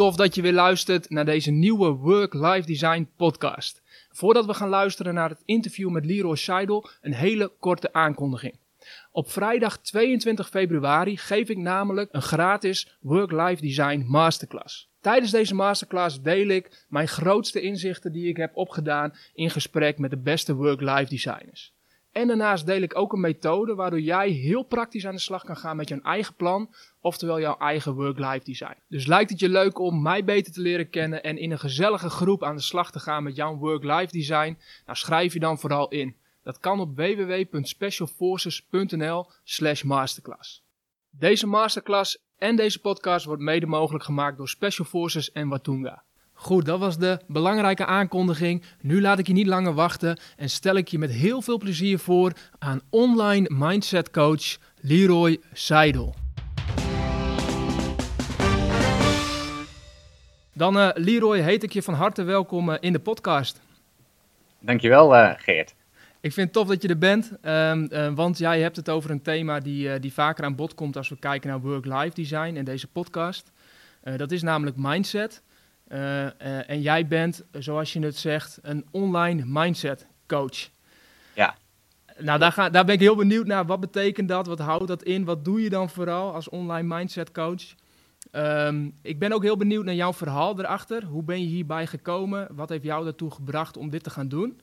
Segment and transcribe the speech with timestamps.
[0.00, 3.82] tof dat je weer luistert naar deze nieuwe Work-Life Design podcast.
[4.10, 8.58] Voordat we gaan luisteren naar het interview met Leroy Seidel, een hele korte aankondiging.
[9.12, 14.90] Op vrijdag 22 februari geef ik namelijk een gratis Work-Life Design Masterclass.
[15.00, 20.10] Tijdens deze masterclass deel ik mijn grootste inzichten die ik heb opgedaan in gesprek met
[20.10, 21.74] de beste work-life designers.
[22.12, 25.56] En daarnaast deel ik ook een methode waardoor jij heel praktisch aan de slag kan
[25.56, 28.76] gaan met je eigen plan, oftewel jouw eigen work-life design.
[28.88, 32.10] Dus lijkt het je leuk om mij beter te leren kennen en in een gezellige
[32.10, 34.58] groep aan de slag te gaan met jouw work-life design?
[34.86, 36.16] Nou, schrijf je dan vooral in.
[36.42, 40.64] Dat kan op www.specialforces.nl/slash masterclass.
[41.10, 46.02] Deze masterclass en deze podcast wordt mede mogelijk gemaakt door Special Forces en Watunga.
[46.42, 48.62] Goed, dat was de belangrijke aankondiging.
[48.80, 51.98] Nu laat ik je niet langer wachten en stel ik je met heel veel plezier
[51.98, 56.14] voor aan online mindset coach Leroy Seidel.
[60.52, 63.60] Dan uh, Leroy, heet ik je van harte welkom uh, in de podcast.
[64.58, 65.74] Dankjewel uh, Geert.
[66.20, 69.10] Ik vind het tof dat je er bent, um, uh, want jij hebt het over
[69.10, 72.64] een thema die, die vaker aan bod komt als we kijken naar work-life design in
[72.64, 73.52] deze podcast.
[74.16, 75.42] Dat is namelijk mindset.
[76.66, 80.68] En jij bent, zoals je het zegt, een online mindset coach.
[81.34, 81.56] Ja.
[82.18, 83.66] Nou, daar, ga, daar ben ik heel benieuwd naar.
[83.66, 84.46] Wat betekent dat?
[84.46, 85.24] Wat houdt dat in?
[85.24, 87.74] Wat doe je dan vooral als online mindset coach?
[88.32, 91.04] Um, ik ben ook heel benieuwd naar jouw verhaal erachter.
[91.04, 92.48] Hoe ben je hierbij gekomen?
[92.50, 94.60] Wat heeft jou daartoe gebracht om dit te gaan doen?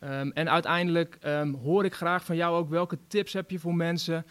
[0.00, 3.74] Um, en uiteindelijk um, hoor ik graag van jou ook welke tips heb je voor
[3.74, 4.26] mensen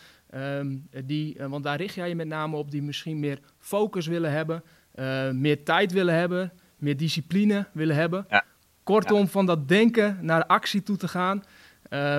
[1.05, 4.31] die, uh, want daar richt jij je met name op, die misschien meer focus willen
[4.31, 4.63] hebben,
[4.99, 8.25] uh, meer tijd willen hebben, meer discipline willen hebben.
[8.29, 8.43] Ja.
[8.83, 9.27] Kortom, ja.
[9.27, 11.43] van dat denken naar actie toe te gaan
[11.89, 12.17] uh,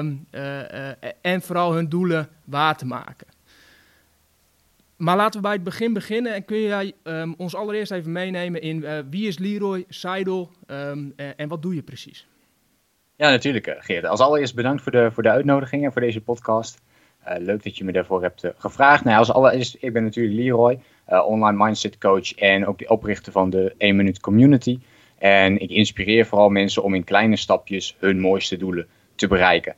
[1.21, 3.27] en vooral hun doelen waar te maken.
[4.97, 6.93] Maar laten we bij het begin beginnen en kun jij
[7.37, 10.51] ons allereerst even meenemen in wie is Leroy Seidel
[11.17, 12.27] en wat doe je precies?
[13.17, 14.05] Ja, natuurlijk, Geert.
[14.05, 16.83] Als allereerst bedankt voor de, voor de uitnodiging en voor deze podcast.
[17.39, 19.05] Leuk dat je me daarvoor hebt gevraagd.
[19.05, 23.51] Nou, als allereerst, ik ben natuurlijk Leroy, online mindset coach en ook de oprichter van
[23.51, 24.79] de 1 Minute Community.
[25.19, 29.75] En ik inspireer vooral mensen om in kleine stapjes hun mooiste doelen te bereiken.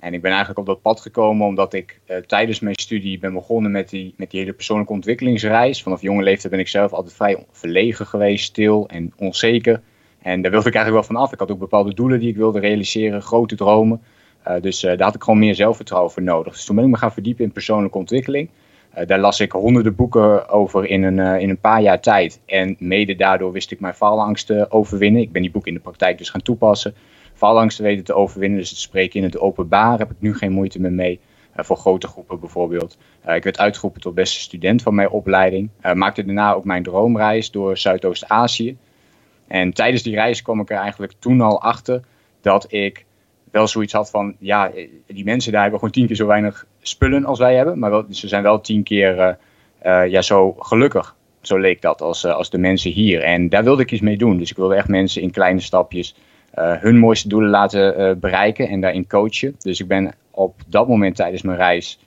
[0.00, 3.70] En ik ben eigenlijk op dat pad gekomen omdat ik tijdens mijn studie ben begonnen
[3.70, 5.82] met die, met die hele persoonlijke ontwikkelingsreis.
[5.82, 9.82] Vanaf jonge leeftijd ben ik zelf altijd vrij verlegen geweest, stil en onzeker.
[10.22, 11.32] En daar wilde ik eigenlijk wel van af.
[11.32, 14.02] Ik had ook bepaalde doelen die ik wilde realiseren, grote dromen.
[14.48, 16.52] Uh, dus daar had ik gewoon meer zelfvertrouwen voor nodig.
[16.52, 18.50] Dus toen ben ik me gaan verdiepen in persoonlijke ontwikkeling.
[18.98, 22.40] Uh, daar las ik honderden boeken over in een, in een paar jaar tijd.
[22.46, 25.22] En mede daardoor wist ik mijn faalangsten overwinnen.
[25.22, 26.94] Ik ben die boeken in de praktijk dus gaan toepassen.
[27.34, 30.80] Faalangsten weten te overwinnen, dus het spreken in het openbaar heb ik nu geen moeite
[30.80, 31.20] meer mee.
[31.56, 32.98] voor grote groepen bijvoorbeeld.
[33.26, 35.68] ik werd uitgeroepen tot beste student van mijn opleiding.
[35.94, 38.76] maakte daarna ook mijn droomreis door Zuidoost-Azië.
[39.46, 42.00] En tijdens die reis kwam ik er eigenlijk toen al achter
[42.40, 43.04] dat ik
[43.50, 44.70] wel zoiets had van, ja,
[45.06, 48.28] die mensen daar hebben gewoon tien keer zo weinig spullen als wij hebben, maar ze
[48.28, 49.28] zijn wel tien keer uh,
[49.86, 51.16] uh, ja, zo gelukkig.
[51.40, 53.22] Zo leek dat als, uh, als de mensen hier.
[53.22, 54.38] En daar wilde ik iets mee doen.
[54.38, 56.16] Dus ik wilde echt mensen in kleine stapjes
[56.56, 59.56] hun mooiste doelen laten bereiken en daarin coachen.
[59.58, 61.98] Dus ik ben op dat moment tijdens mijn reis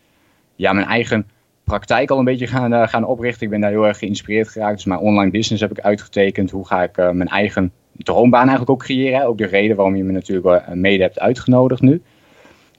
[0.55, 1.29] ja, mijn eigen
[1.63, 3.44] praktijk al een beetje gaan, gaan oprichten.
[3.44, 4.75] Ik ben daar heel erg geïnspireerd geraakt.
[4.75, 6.51] Dus mijn online business heb ik uitgetekend.
[6.51, 9.25] Hoe ga ik mijn eigen droombaan eigenlijk ook creëren.
[9.25, 12.01] Ook de reden waarom je me natuurlijk uh, mede hebt uitgenodigd nu.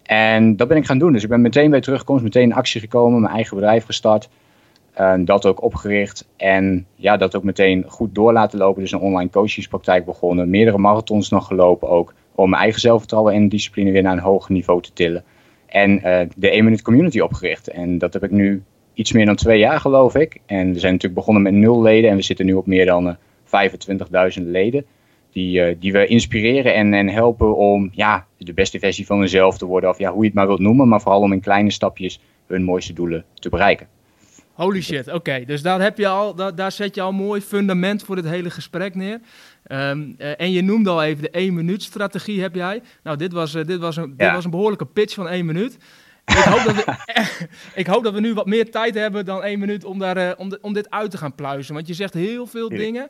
[0.09, 1.13] En dat ben ik gaan doen.
[1.13, 3.21] Dus ik ben meteen bij terugkomst, meteen in actie gekomen.
[3.21, 4.29] Mijn eigen bedrijf gestart.
[5.19, 6.29] dat ook opgericht.
[6.37, 8.83] En ja, dat ook meteen goed door laten lopen.
[8.83, 10.51] Dus een online coachingspraktijk begonnen.
[10.51, 12.15] Meerdere marathons nog gelopen ook.
[12.35, 15.25] Om mijn eigen zelfvertrouwen en discipline weer naar een hoger niveau te tillen.
[15.67, 16.01] En
[16.37, 17.69] de 1 Minute Community opgericht.
[17.69, 18.63] En dat heb ik nu
[18.95, 20.41] iets meer dan twee jaar, geloof ik.
[20.47, 23.07] En we zijn natuurlijk begonnen met nul leden en we zitten nu op meer dan
[23.07, 23.15] uh,
[24.39, 24.85] 25.000 leden.
[25.33, 29.59] Die, uh, die we inspireren en, en helpen om ja, de beste versie van hunzelf
[29.59, 29.91] te worden.
[29.91, 32.63] Of ja, hoe je het maar wilt noemen, maar vooral om in kleine stapjes hun
[32.63, 33.89] mooiste doelen te bereiken.
[34.59, 35.17] Holy shit, oké.
[35.17, 35.45] Okay.
[35.45, 38.29] Dus daar, heb je al, daar, daar zet je al een mooi fundament voor het
[38.29, 39.21] hele gesprek neer.
[39.73, 42.83] Um, uh, en je noemde al even de 1 minuut strategie heb jij.
[43.03, 44.25] Nou, dit was, uh, dit was, een, ja.
[44.25, 45.79] dit was een behoorlijke pitch van 1 minuut.
[46.25, 46.95] Ik hoop, dat we,
[47.81, 50.31] ik hoop dat we nu wat meer tijd hebben dan één minuut om, daar, uh,
[50.37, 51.75] om, de, om dit uit te gaan pluizen.
[51.75, 53.09] Want je zegt heel veel dingen.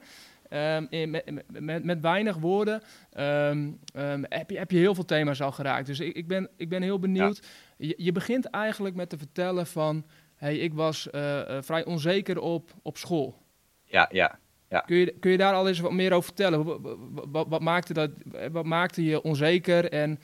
[0.50, 1.24] Um, in, met,
[1.60, 2.82] met, met, weinig woorden
[3.18, 5.86] um, um, heb, je, heb je heel veel thema's al geraakt.
[5.86, 7.40] Dus ik, ik, ben, ik ben heel benieuwd.
[7.76, 7.86] Ja.
[7.86, 10.04] Je, je, begint eigenlijk met te vertellen van...
[10.34, 13.42] Hey, ik was uh, uh, vrij onzeker op, op school.
[13.84, 14.38] Ja, ja.
[14.68, 14.80] Ja.
[14.80, 16.64] Kun, je, kun je daar al eens wat meer over vertellen?
[16.64, 16.96] Wat,
[17.30, 18.10] wat, wat maakte, dat,
[18.52, 20.20] wat maakte je onzeker en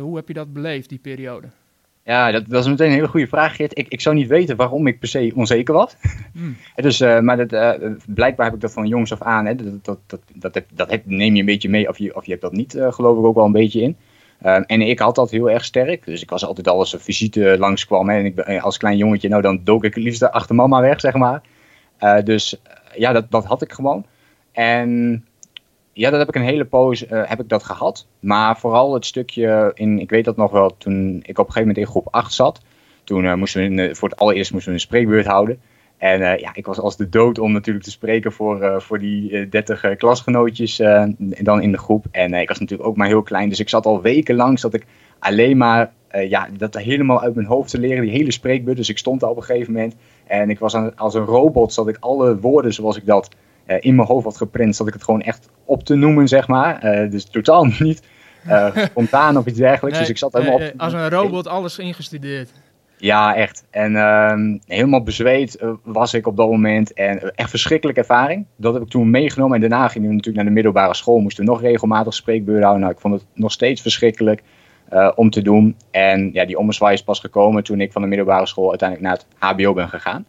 [0.00, 1.48] hoe heb je dat beleefd, die periode?
[2.08, 3.78] Ja, dat, dat is meteen een hele goede vraag, Geert.
[3.78, 5.96] Ik, ik zou niet weten waarom ik per se onzeker was.
[6.32, 6.56] Hmm.
[6.76, 9.46] dus, uh, maar dat, uh, blijkbaar heb ik dat van jongs af aan.
[9.46, 12.16] Hè, dat, dat, dat, dat, heb, dat heb, neem je een beetje mee of je,
[12.16, 13.96] of je hebt dat niet, uh, geloof ik ook wel een beetje in.
[14.66, 16.04] En ik had dat heel erg sterk.
[16.04, 18.08] Dus ik was altijd al als een visite langskwam.
[18.08, 21.00] Hè, en ik, als klein jongetje, nou dan dook ik het liefst achter mama weg,
[21.00, 21.42] zeg maar.
[22.24, 22.60] dus
[22.94, 24.06] ja, dat, dat had ik gewoon.
[24.52, 25.24] En
[25.98, 28.06] ja, dat heb ik een hele poos uh, heb ik dat gehad.
[28.20, 31.60] Maar vooral het stukje in, ik weet dat nog wel, toen ik op een gegeven
[31.60, 32.60] moment in groep 8 zat.
[33.04, 35.60] Toen uh, moesten we voor het allereerst moesten we een spreekbeurt houden.
[35.96, 39.48] En uh, ja, ik was als de dood om natuurlijk te spreken voor, voor die
[39.48, 40.76] 30 klasgenootjes
[41.42, 42.06] dan in de groep.
[42.10, 44.74] En ik was natuurlijk ook maar heel klein, dus ik zat al weken lang dat
[44.74, 44.86] ik
[45.18, 45.92] alleen maar
[46.28, 48.76] ja, dat helemaal uit mijn hoofd te leren, die hele spreekbeurt.
[48.76, 49.94] Dus ik stond daar op een gegeven moment
[50.26, 53.28] en ik was als een robot, zat ik alle woorden zoals ik dat
[53.76, 56.84] in mijn hoofd had geprint, zat ik het gewoon echt op te noemen, zeg maar.
[56.84, 58.02] Uh, dus totaal niet
[58.46, 59.98] uh, spontaan of iets dergelijks.
[59.98, 60.72] dus ik zat helemaal op.
[60.76, 62.50] Als een robot alles ingestudeerd.
[62.96, 63.64] Ja, echt.
[63.70, 66.92] En ehm, helemaal bezweet was ik op dat moment.
[66.92, 68.46] En echt verschrikkelijke ervaring.
[68.56, 69.54] Dat heb ik toen meegenomen.
[69.54, 71.18] En daarna ging ik natuurlijk naar de middelbare school.
[71.18, 72.82] Moesten we nog regelmatig spreekbeurten houden.
[72.82, 74.42] Nou, ik vond het nog steeds verschrikkelijk
[75.14, 75.76] om te doen.
[75.90, 79.18] En ja, die ommezwaai is pas gekomen toen ik van de middelbare school uiteindelijk naar
[79.18, 80.26] het HBO ben gegaan.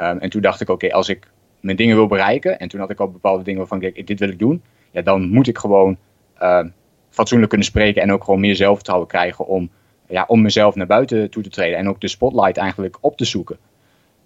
[0.00, 1.28] Um, en toen dacht ik, oké, als ik
[1.60, 2.58] mijn dingen wil bereiken.
[2.58, 4.62] En toen had ik al bepaalde dingen waarvan ik dit wil ik doen.
[4.90, 5.96] Ja, dan moet ik gewoon
[6.40, 6.64] uh,
[7.10, 9.70] fatsoenlijk kunnen spreken en ook gewoon meer zelfvertrouwen krijgen om,
[10.08, 11.78] ja, om mezelf naar buiten toe te treden.
[11.78, 13.58] En ook de spotlight eigenlijk op te zoeken.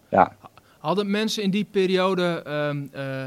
[0.09, 0.37] Ja.
[0.79, 3.25] Hadden mensen in die periode, um, uh,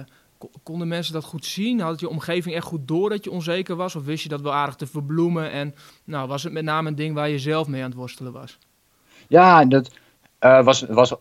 [0.63, 1.79] konden mensen dat goed zien?
[1.79, 3.95] Had je omgeving echt goed door dat je onzeker was?
[3.95, 5.51] Of wist je dat wel aardig te verbloemen?
[5.51, 8.31] En nou, was het met name een ding waar je zelf mee aan het worstelen
[8.31, 8.57] was?
[9.27, 9.91] Ja, dat
[10.41, 11.15] uh, was, was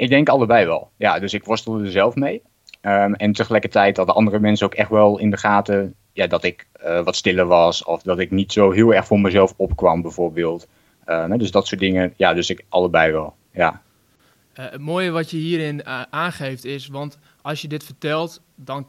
[0.00, 0.90] ik denk allebei wel.
[0.96, 2.42] Ja, dus ik worstelde er zelf mee.
[2.82, 6.66] Um, en tegelijkertijd hadden andere mensen ook echt wel in de gaten ja, dat ik
[6.84, 7.84] uh, wat stiller was.
[7.84, 10.68] Of dat ik niet zo heel erg voor mezelf opkwam, bijvoorbeeld.
[11.06, 12.14] Uh, dus dat soort dingen.
[12.16, 13.34] Ja, dus ik allebei wel.
[13.52, 13.82] Ja.
[14.58, 18.86] Uh, het mooie wat je hierin aangeeft is, want als je dit vertelt, dan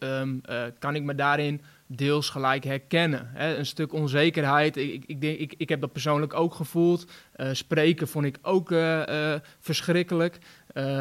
[0.00, 0.40] um,
[0.78, 1.60] kan ik me daarin
[1.96, 3.30] deels gelijk herkennen.
[3.32, 3.56] Hè?
[3.56, 4.76] Een stuk onzekerheid.
[4.76, 7.06] Ik, ik, denk, ik, ik heb dat persoonlijk ook gevoeld.
[7.36, 10.38] Uh, spreken vond ik ook uh, uh, verschrikkelijk.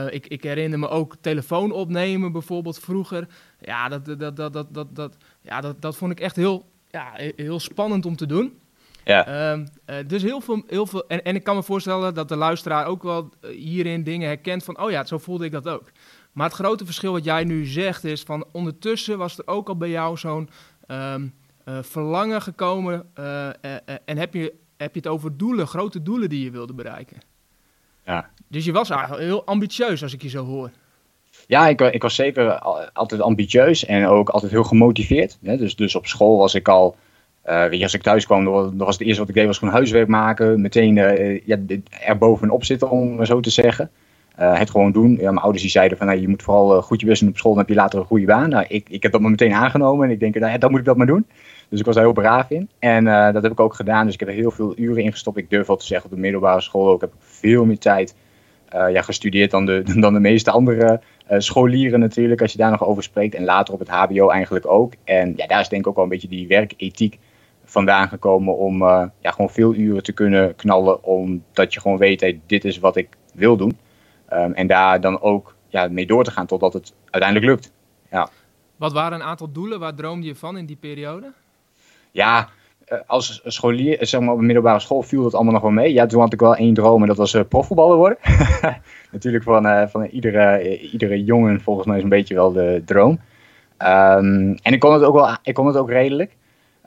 [0.10, 3.28] ik, ik herinner me ook telefoon opnemen bijvoorbeeld vroeger.
[3.60, 7.12] Ja, dat, dat, dat, dat, dat, dat, ja, dat, dat vond ik echt heel, ja,
[7.36, 8.60] heel spannend om te doen.
[9.04, 9.26] Ja.
[9.26, 9.66] Ehm,
[10.08, 13.04] dus heel veel, heel veel en, en ik kan me voorstellen dat de luisteraar ook
[13.04, 15.92] wel hierin dingen herkent van, oh ja, zo voelde ik dat ook.
[16.32, 19.78] Maar het grote verschil wat jij nu zegt is van ondertussen was er ook al
[19.78, 20.50] bij jou zo'n
[20.92, 21.34] um,
[21.66, 23.48] uh, verlangen gekomen uh,
[24.06, 27.18] en heb je, heb je het over doelen, grote doelen die je wilde bereiken.
[28.06, 28.30] Ja.
[28.48, 30.70] Dus je was eigenlijk heel ambitieus als ik je zo hoor.
[31.48, 32.60] Ja, ik, ik was zeker
[32.94, 35.38] altijd ambitieus en ook altijd heel gemotiveerd.
[35.42, 35.58] Hè?
[35.58, 36.96] Dus, dus op school was ik al,
[37.46, 39.58] uh, weet je, als ik thuis kwam, dan was het eerste wat ik deed was
[39.58, 40.62] gewoon huiswerk maken.
[40.62, 41.58] Meteen uh, ja,
[41.90, 43.92] er bovenop zitten, om maar zo te zeggen.
[44.40, 45.12] Uh, het gewoon doen.
[45.12, 47.30] Ja, mijn ouders die zeiden van nou, je moet vooral uh, goed je best doen
[47.30, 48.50] op school, dan heb je later een goede baan.
[48.50, 50.86] Nou, ik, ik heb dat maar meteen aangenomen en ik denk, nou, dan moet ik
[50.86, 51.26] dat maar doen.
[51.70, 52.70] Dus ik was daar heel braaf in.
[52.80, 54.06] En uh, dat heb ik ook gedaan.
[54.06, 55.38] Dus ik heb er heel veel uren in gestopt.
[55.38, 58.16] Ik durf wel te zeggen, op de middelbare school ook heb ik veel meer tijd
[58.72, 63.04] ja, gestudeerd dan de, dan de meeste andere scholieren natuurlijk, als je daar nog over
[63.04, 63.36] spreekt.
[63.36, 64.94] En later op het HBO eigenlijk ook.
[65.04, 67.20] En ja, daar is denk ik ook wel een beetje die werkethiek
[67.66, 68.84] vandaan gekomen om
[69.22, 71.04] ja, gewoon veel uren te kunnen knallen.
[71.04, 73.78] Omdat je gewoon weet, dit is wat ik wil doen.
[74.34, 77.72] Um, en daar dan ook ja, mee door te gaan totdat het uiteindelijk lukt.
[78.12, 78.30] Ja.
[78.76, 79.80] Wat waren een aantal doelen?
[79.80, 81.32] Waar droomde je van in die periode?
[82.12, 82.50] Ja,
[82.86, 85.72] eh, als scholier, eh, zeg maar op een middelbare school viel dat allemaal nog wel
[85.72, 85.94] mee.
[85.94, 88.18] Ja, toen had ik wel één droom en dat was uh, profvoetballer worden.
[89.12, 93.20] Natuurlijk van, uh, van iedere, iedere jongen volgens mij is een beetje wel de droom.
[93.78, 96.38] Um, en ik kon het ook wel, ik kon het ook redelijk.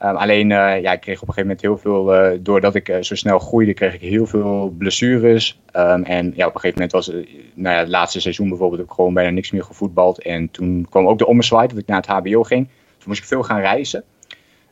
[0.04, 2.88] Um, alleen, uh, ja, ik kreeg op een gegeven moment heel veel, uh, doordat ik
[2.88, 5.61] uh, zo snel groeide, kreeg ik heel veel blessures.
[5.76, 7.08] Um, en ja, op een gegeven moment was,
[7.54, 10.23] nou ja, het laatste seizoen bijvoorbeeld, heb ik gewoon bijna niks meer gevoetbald.
[10.23, 12.66] En toen kwam ook de ommezwaai dat ik naar het HBO ging.
[12.66, 14.04] Toen moest ik veel gaan reizen.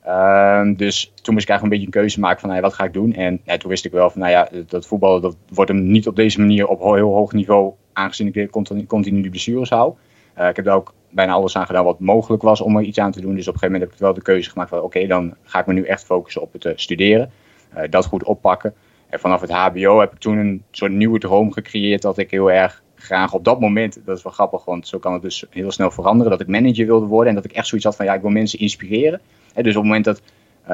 [0.09, 2.77] Um, dus toen moest ik eigenlijk een beetje een keuze maken van, nou ja, wat
[2.77, 3.15] ga ik doen?
[3.15, 6.17] En toen wist ik wel van, nou ja, dat voetballen, dat wordt hem niet op
[6.17, 8.51] deze manier op heel hoog niveau, aangezien ik
[8.87, 9.95] continu die blessures hou.
[10.37, 13.13] Ik heb daar ook bijna alles aan gedaan wat mogelijk was om er iets aan
[13.13, 13.35] te doen.
[13.35, 15.59] Dus op een gegeven moment heb ik wel de keuze gemaakt van oké, dan ga
[15.59, 17.31] ik me nu echt focussen op het uh, studeren.
[17.77, 18.75] Uh, dat goed oppakken.
[19.09, 22.51] En vanaf het HBO heb ik toen een soort nieuwe droom gecreëerd dat ik heel
[22.51, 25.71] erg graag op dat moment, dat is wel grappig, want zo kan het dus heel
[25.71, 28.15] snel veranderen, dat ik manager wilde worden en dat ik echt zoiets had van ja,
[28.15, 29.21] ik wil mensen inspireren.
[29.55, 30.23] En dus op het moment dat,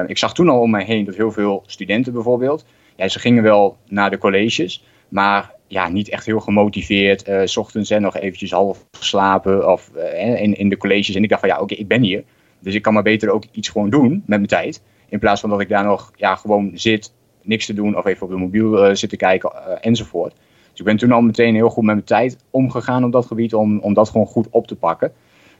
[0.07, 3.43] ik zag toen al om mij heen dat heel veel studenten bijvoorbeeld, ja, ze gingen
[3.43, 7.27] wel naar de colleges, maar ja, niet echt heel gemotiveerd.
[7.27, 11.15] Uh, s ochtends en nog eventjes half geslapen of, uh, in, in de colleges.
[11.15, 12.23] En ik dacht van ja, oké, ik ben hier.
[12.59, 14.81] Dus ik kan maar beter ook iets gewoon doen met mijn tijd.
[15.09, 18.25] In plaats van dat ik daar nog ja, gewoon zit niks te doen of even
[18.25, 20.33] op de mobiel zitten kijken enzovoort.
[20.69, 23.53] Dus ik ben toen al meteen heel goed met mijn tijd omgegaan op dat gebied
[23.53, 25.13] om, om dat gewoon goed op te pakken.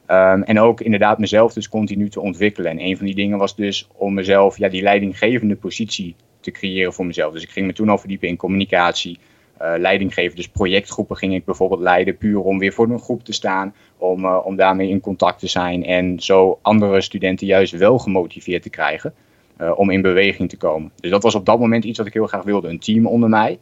[0.06, 2.72] Ehm, en ook inderdaad mezelf dus continu te ontwikkelen.
[2.72, 6.94] En een van die dingen was dus om mezelf ja, die leidinggevende positie te creëren
[6.94, 7.34] voor mezelf.
[7.34, 9.20] Dus ik ging me toen al verdiepen in communicatie,
[9.62, 10.36] uh, leiding geven.
[10.36, 14.26] Dus projectgroepen ging ik bijvoorbeeld leiden, puur om weer voor een groep te staan, om,
[14.26, 18.70] uh, om daarmee in contact te zijn en zo andere studenten juist wel gemotiveerd te
[18.70, 19.14] krijgen
[19.62, 20.92] uh, om in beweging te komen.
[20.96, 22.68] Dus dat was op dat moment iets wat ik heel graag wilde.
[22.68, 23.60] Een team onder mij,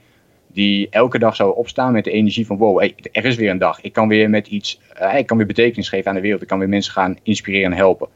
[0.48, 3.58] die elke dag zou opstaan met de energie van wow, hey, er is weer een
[3.58, 3.82] dag.
[3.82, 4.80] Ik kan weer met iets,
[5.16, 6.42] ik kan weer betekenis geven aan de wereld.
[6.42, 8.08] Ik kan weer mensen gaan inspireren en helpen.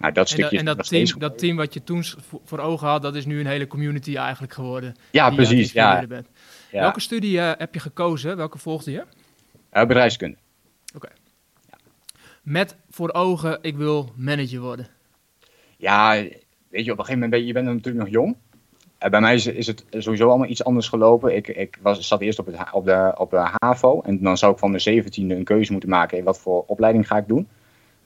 [0.00, 2.04] Nou, dat stukje en, dat, en dat, team, dat team wat je toen
[2.44, 4.94] voor ogen had, dat is nu een hele community eigenlijk geworden.
[5.10, 5.72] Ja, precies.
[5.72, 6.06] Ja.
[6.06, 6.26] Bent.
[6.70, 8.36] Welke studie uh, heb je gekozen?
[8.36, 9.04] Welke volgde je?
[9.72, 10.36] Uh, bedrijfskunde.
[10.94, 11.08] Oké.
[11.70, 11.76] Ja.
[12.42, 14.86] Met voor ogen, ik wil manager worden.
[15.76, 16.12] Ja,
[16.68, 18.36] weet je, op een gegeven moment ben je, je bent natuurlijk nog jong.
[19.02, 21.36] Uh, bij mij is, is, het sowieso allemaal iets anders gelopen.
[21.36, 24.00] Ik, ik was, zat eerst op, het, op, de, op de HAVO.
[24.00, 26.24] En dan zou ik van mijn zeventiende een keuze moeten maken.
[26.24, 27.48] Wat voor opleiding ga ik doen?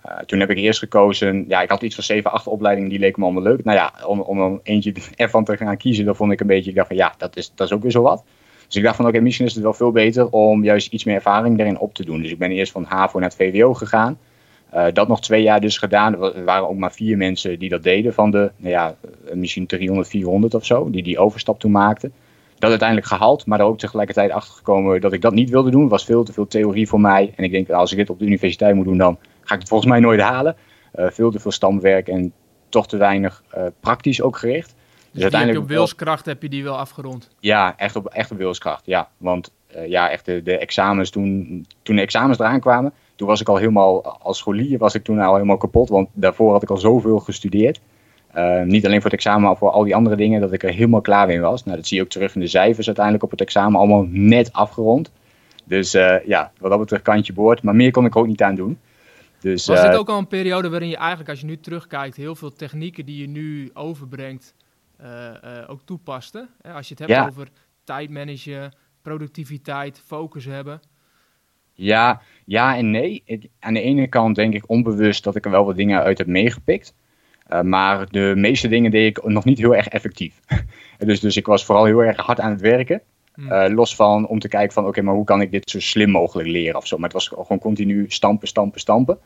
[0.06, 2.98] Uh, toen heb ik eerst gekozen, ja, ik had iets van 7, 8 opleidingen, die
[2.98, 3.64] leken me allemaal leuk.
[3.64, 6.70] Nou ja, om, om er eentje ervan te gaan kiezen, dat vond ik een beetje,
[6.70, 8.24] ik dacht van ja, dat is, dat is ook weer zo wat.
[8.74, 11.14] Dus ik dacht van oké, misschien is het wel veel beter om juist iets meer
[11.14, 12.22] ervaring daarin op te doen.
[12.22, 14.18] Dus ik ben eerst van HAVO naar het VWO gegaan.
[14.74, 16.22] Uh, dat nog twee jaar dus gedaan.
[16.22, 18.96] Er waren ook maar vier mensen die dat deden van de, nou ja,
[19.34, 22.12] misschien 300, 400 of zo, die die overstap toen maakten.
[22.58, 25.80] Dat uiteindelijk gehaald, maar er ook tegelijkertijd achter gekomen dat ik dat niet wilde doen.
[25.80, 27.32] Het was veel te veel theorie voor mij.
[27.36, 29.68] En ik denk, als ik dit op de universiteit moet doen, dan ga ik het
[29.68, 30.56] volgens mij nooit halen.
[30.98, 32.32] Uh, veel te veel stamwerk en
[32.68, 33.42] toch te weinig
[33.80, 34.74] praktisch ook gericht.
[35.14, 37.30] Dus, uiteindelijk op wilskracht heb je die wel afgerond?
[37.40, 38.86] Ja, echt op, echt op wilskracht.
[38.86, 43.28] Ja, want uh, ja, echt de, de, examens toen, toen de examens eraan kwamen, toen
[43.28, 45.88] was ik al helemaal, als scholier was ik toen al helemaal kapot.
[45.88, 47.80] Want daarvoor had ik al zoveel gestudeerd.
[48.36, 50.72] Uh, niet alleen voor het examen, maar voor al die andere dingen, dat ik er
[50.72, 51.64] helemaal klaar mee was.
[51.64, 54.52] Nou, dat zie je ook terug in de cijfers uiteindelijk op het examen, allemaal net
[54.52, 55.10] afgerond.
[55.64, 57.62] Dus uh, ja, wat dat betreft kantje boord.
[57.62, 58.78] Maar meer kon ik ook niet aan doen.
[59.40, 62.34] Dus, was dit ook al een periode waarin je eigenlijk, als je nu terugkijkt, heel
[62.34, 64.54] veel technieken die je nu overbrengt,
[65.66, 66.48] ook toepaste?
[66.62, 67.26] Als je het hebt ja.
[67.26, 67.48] over
[67.84, 70.80] tijdmanagen, productiviteit, focus hebben.
[71.72, 73.22] Ja, ja en nee.
[73.24, 76.18] Ik, aan de ene kant denk ik onbewust dat ik er wel wat dingen uit
[76.18, 76.94] heb meegepikt.
[77.48, 80.40] Uh, maar de meeste dingen deed ik nog niet heel erg effectief.
[80.98, 83.02] dus, dus ik was vooral heel erg hard aan het werken.
[83.34, 83.52] Hmm.
[83.52, 86.10] Uh, los van om te kijken van oké, maar hoe kan ik dit zo slim
[86.10, 86.96] mogelijk leren of zo.
[86.96, 89.18] Maar het was gewoon continu stampen, stampen, stampen.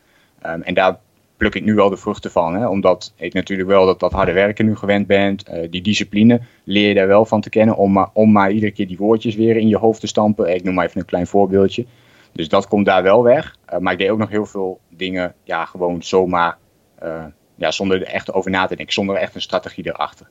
[0.46, 1.00] Um, en daar
[1.38, 2.54] pluk ik nu wel de vruchten van.
[2.54, 2.68] Hè?
[2.68, 5.36] Omdat ik natuurlijk wel dat, dat harde werken nu gewend ben.
[5.52, 7.76] Uh, die discipline leer je daar wel van te kennen.
[7.76, 10.54] Om maar, om maar iedere keer die woordjes weer in je hoofd te stampen.
[10.54, 11.86] Ik noem maar even een klein voorbeeldje.
[12.32, 13.56] Dus dat komt daar wel weg.
[13.72, 16.58] Uh, maar ik deed ook nog heel veel dingen ja, gewoon zomaar
[17.02, 20.28] uh, ja, zonder er echt over na te denken, zonder echt een strategie erachter.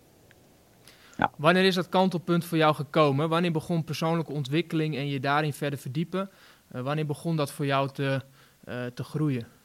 [1.18, 1.32] Ja.
[1.38, 3.30] Wanneer is dat kantelpunt voor jou gekomen?
[3.30, 6.30] Wanneer begon persoonlijke ontwikkeling en je daarin verder verdiepen?
[6.68, 8.22] Wanneer begon dat voor jou te,
[8.94, 9.57] te groeien?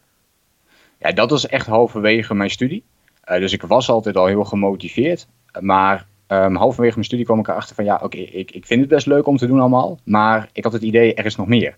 [1.02, 2.84] Ja, dat was echt halverwege mijn studie.
[3.30, 5.26] Uh, dus ik was altijd al heel gemotiveerd.
[5.60, 8.80] Maar um, halverwege mijn studie kwam ik erachter van ja, oké, okay, ik, ik vind
[8.80, 9.98] het best leuk om te doen allemaal.
[10.04, 11.76] Maar ik had het idee, er is nog meer.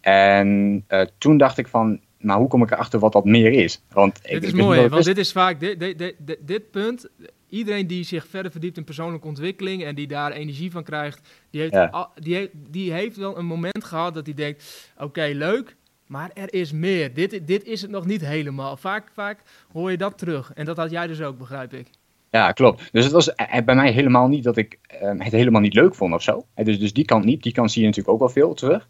[0.00, 0.84] En
[1.18, 3.82] toen dacht ik van, maar hoe kom ik erachter wat dat meer is?
[3.90, 7.08] Want dit is mooi, want dit is vaak, dit, dit, dit, dit, punt,
[7.48, 11.60] iedereen die zich verder verdiept in persoonlijke ontwikkeling en die daar energie van krijgt, die
[11.60, 15.76] heeft, al, die heeft, die heeft wel een moment gehad dat hij denkt, oké, leuk,
[16.06, 17.14] maar er is meer.
[17.14, 18.76] Dit, dit is het nog niet helemaal.
[18.76, 19.38] Vaak, vaak
[19.72, 20.52] hoor je dat terug.
[20.54, 21.86] En dat had jij dus ook, begrijp ik.
[22.30, 22.92] Ja, klopt.
[22.92, 25.94] Dus het was eh, bij mij helemaal niet dat ik uh, het helemaal niet leuk
[25.94, 26.44] vond of zo.
[26.54, 27.42] Dus, dus die kant niet.
[27.42, 28.88] Die kant zie je natuurlijk ook wel veel terug.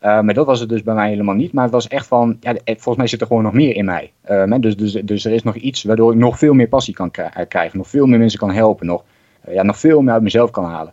[0.00, 1.52] Maar dat was het dus bij mij helemaal niet.
[1.52, 4.12] Maar het was echt van, ja, volgens mij zit er gewoon nog meer in mij.
[4.30, 7.10] Uh, dus, dus, dus er is nog iets waardoor ik nog veel meer passie kan
[7.10, 7.78] eh, krijgen.
[7.78, 8.86] Nog veel meer mensen kan helpen.
[8.86, 9.04] Nog,
[9.50, 10.92] ja, nog veel meer uit mezelf kan halen.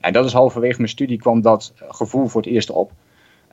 [0.00, 2.92] En dat is halverwege mijn studie kwam dat gevoel voor het eerst op.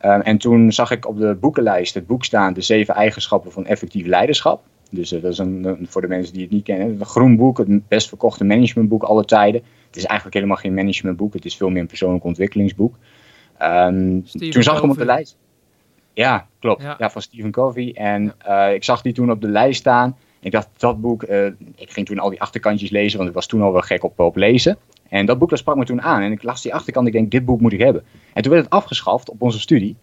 [0.05, 3.65] Uh, en toen zag ik op de boekenlijst het boek staan, De Zeven Eigenschappen van
[3.65, 4.63] Effectief Leiderschap.
[4.89, 7.57] Dus dat is een, een, voor de mensen die het niet kennen, een groen boek,
[7.57, 9.61] het best verkochte managementboek aller tijden.
[9.87, 12.95] Het is eigenlijk helemaal geen managementboek, het is veel meer een persoonlijk ontwikkelingsboek.
[13.61, 15.37] Um, toen zag ik hem op de lijst.
[16.13, 16.81] Ja, klopt.
[16.81, 17.93] Ja, van Stephen Covey.
[17.93, 18.67] En ja.
[18.69, 20.17] uh, ik zag die toen op de lijst staan.
[20.39, 21.45] Ik dacht, dat boek, uh,
[21.75, 24.19] ik ging toen al die achterkantjes lezen, want ik was toen al wel gek op,
[24.19, 24.77] op lezen.
[25.15, 26.21] En dat boek dat sprak me toen aan.
[26.21, 28.03] En ik las die achterkant, ik denk, dit boek moet ik hebben.
[28.33, 29.95] En toen werd het afgeschaft op onze studie.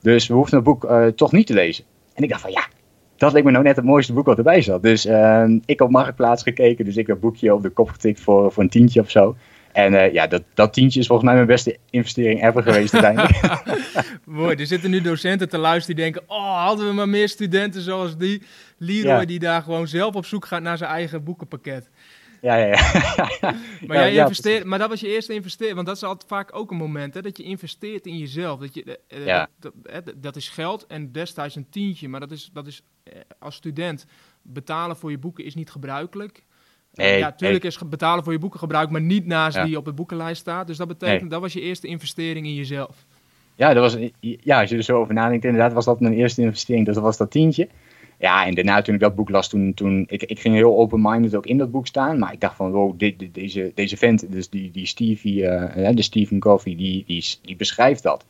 [0.00, 1.84] Dus we hoefden het boek uh, toch niet te lezen.
[2.14, 2.66] En ik dacht van, ja,
[3.16, 4.82] dat leek me nou net het mooiste boek wat erbij zat.
[4.82, 5.06] Dus
[5.64, 8.68] ik op Marktplaats gekeken, dus ik dat boekje op de kop getikt voor, voor een
[8.68, 9.36] tientje of zo.
[9.72, 13.62] En uh, ja, dat, dat tientje is volgens mij mijn beste investering ever geweest uiteindelijk.
[14.24, 16.22] Mooi, er zitten nu docenten te luisteren die denken...
[16.26, 18.42] oh, hadden we maar meer studenten zoals die
[18.78, 19.20] Leroy...
[19.20, 19.24] Ja.
[19.24, 21.90] die daar gewoon zelf op zoek gaat naar zijn eigen boekenpakket.
[22.42, 22.76] Ja, ja, ja.
[23.86, 25.74] maar, jij investeert, maar dat was je eerste investering.
[25.74, 28.60] Want dat is altijd vaak ook een moment hè, dat je investeert in jezelf.
[28.60, 29.48] Dat, je, uh, ja.
[29.58, 32.08] dat, dat, dat, is geld en destijds een tientje.
[32.08, 32.82] Maar dat is, dat is
[33.38, 34.06] als student
[34.42, 36.44] betalen voor je boeken is niet gebruikelijk.
[36.94, 39.92] Nee, ja, tuurlijk is betalen voor je boeken gebruik, maar niet naast die op de
[39.92, 40.66] boekenlijst staat.
[40.66, 43.06] Dus dat betekent, dat was je eerste investering in jezelf.
[43.54, 46.42] Ja, dat was, ja, als je er zo over nadenkt, inderdaad was dat mijn eerste
[46.42, 46.86] investering.
[46.86, 47.68] Dus dat was dat tientje.
[48.22, 51.34] Ja, en daarna toen ik dat boek las, toen, toen ik, ik ging heel open-minded
[51.34, 52.18] ook in dat boek staan.
[52.18, 56.02] Maar ik dacht van, wow, dit, deze, deze vent, dus die, die Stevie, uh, de
[56.02, 57.04] Stephen Covey, die,
[57.42, 58.24] die, beschrijft dat.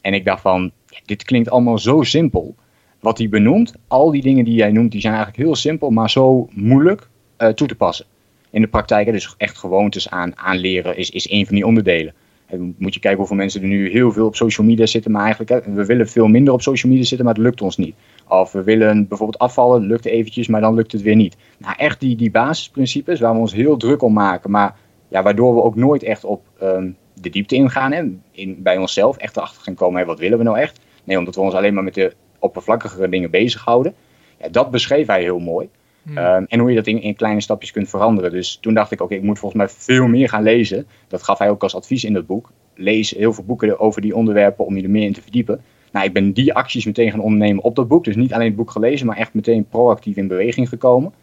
[0.00, 0.70] En ik dacht van,
[1.04, 2.54] dit klinkt allemaal zo simpel.
[3.00, 6.10] Wat hij benoemt, al die dingen die jij noemt, die zijn eigenlijk heel simpel, maar
[6.10, 8.06] zo moeilijk uh, toe te passen.
[8.50, 12.14] In de praktijk, dus echt gewoontes aan, aanleren is, is een van die onderdelen.
[12.46, 15.24] En moet je kijken hoeveel mensen er nu heel veel op social media zitten, maar
[15.24, 17.94] eigenlijk we willen veel minder op social media zitten, maar het lukt ons niet.
[18.28, 21.36] Of we willen bijvoorbeeld afvallen, lukt eventjes, maar dan lukt het weer niet.
[21.58, 24.76] Nou, echt die, die basisprincipes waar we ons heel druk om maken, maar
[25.08, 29.16] ja, waardoor we ook nooit echt op um, de diepte ingaan, hè, in, bij onszelf,
[29.16, 30.80] echt erachter gaan komen, hé, wat willen we nou echt?
[31.04, 33.94] Nee, omdat we ons alleen maar met de oppervlakkigere dingen bezighouden.
[34.40, 35.68] Ja, dat beschreef hij heel mooi.
[36.02, 36.18] Hmm.
[36.18, 38.30] Ehm, en hoe je dat in, in, kleine stapjes kunt veranderen.
[38.30, 40.86] Dus toen dacht ik, oké, ik moet volgens mij veel meer gaan lezen.
[41.08, 42.50] Dat gaf hij ook als advies in dat boek.
[42.74, 45.64] Lees heel veel boeken over die onderwerpen om je er meer in te verdiepen.
[45.96, 48.04] Nou, ik ben die acties meteen gaan ondernemen op dat boek.
[48.04, 51.14] Dus niet alleen het boek gelezen, maar echt meteen proactief in beweging gekomen.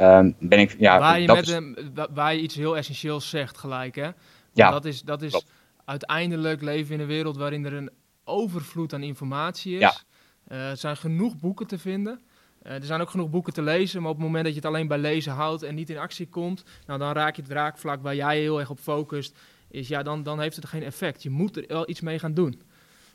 [0.00, 1.78] Um, ben ik, ja, waar, je met een,
[2.14, 4.08] waar je iets heel essentieels zegt gelijk, hè?
[4.52, 5.44] ja, dat is, dat is
[5.84, 7.90] uiteindelijk leven in een wereld waarin er een
[8.24, 9.80] overvloed aan informatie is.
[9.80, 9.94] Ja.
[10.48, 12.20] Uh, er zijn genoeg boeken te vinden.
[12.62, 14.68] Uh, er zijn ook genoeg boeken te lezen, maar op het moment dat je het
[14.68, 18.02] alleen bij lezen houdt en niet in actie komt, nou, dan raak je het raakvlak
[18.02, 19.38] waar jij heel erg op focust,
[19.70, 21.22] is ja, dan, dan heeft het geen effect.
[21.22, 22.62] Je moet er wel iets mee gaan doen.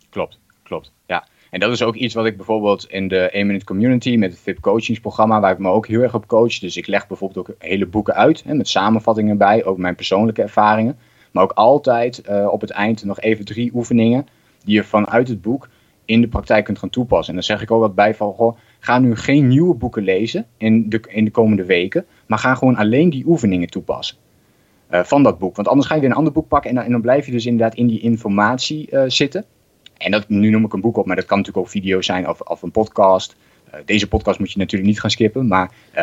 [0.10, 0.40] Klopt,
[0.74, 0.92] klopt.
[1.06, 1.28] Ja.
[1.50, 4.40] En dat is ook iets wat ik bijvoorbeeld in de 1 Minute Community met het
[4.40, 6.60] VIP coachingsprogramma, waar ik me ook heel erg op coach.
[6.60, 10.42] Dus ik leg bijvoorbeeld ook hele boeken uit, hè, met samenvattingen bij, ook mijn persoonlijke
[10.42, 10.98] ervaringen.
[11.32, 14.28] Maar ook altijd uh, op het eind nog even drie oefeningen
[14.64, 15.70] die je vanuit het boek
[16.06, 17.28] in de praktijk kunt gaan toepassen.
[17.28, 20.46] En dan zeg ik ook wat bij van, goh, ga nu geen nieuwe boeken lezen
[20.58, 24.18] in de, in de komende weken, maar ga gewoon alleen die oefeningen toepassen.
[24.92, 25.56] Uh, van dat boek.
[25.56, 27.46] Want anders ga je weer een ander boek pakken en dan, dan blijf je dus
[27.46, 29.46] inderdaad in die informatie uh, zitten.
[30.04, 32.30] En dat, nu noem ik een boek op, maar dat kan natuurlijk ook video's zijn
[32.30, 33.36] of, of een podcast.
[33.74, 35.72] Uh, deze podcast moet je natuurlijk niet gaan skippen, maar...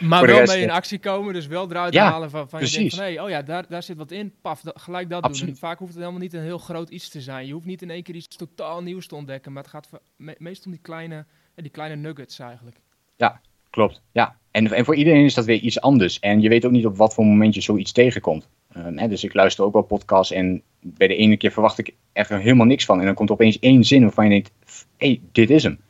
[0.00, 2.94] maar wel mee in actie komen, dus wel eruit ja, halen van, van je denkt
[2.94, 5.50] van, hey, oh ja, daar, daar zit wat in, paf, gelijk dat Absoluut.
[5.50, 5.58] doen.
[5.58, 7.46] vaak hoeft het helemaal niet een heel groot iets te zijn.
[7.46, 10.34] Je hoeft niet in één keer iets totaal nieuws te ontdekken, maar het gaat me
[10.38, 12.76] meestal om die kleine die kleine nuggets eigenlijk.
[13.16, 14.02] Ja, klopt.
[14.12, 14.36] Ja.
[14.50, 16.18] En, en voor iedereen is dat weer iets anders.
[16.18, 18.48] En je weet ook niet op wat voor moment je zoiets tegenkomt.
[18.78, 22.38] Hè, dus ik luister ook wel podcasts en bij de ene keer verwacht ik er
[22.38, 22.98] helemaal niks van.
[22.98, 24.50] En dan komt er opeens één zin waarvan je denkt,
[24.96, 25.80] hé, hey, dit is hem.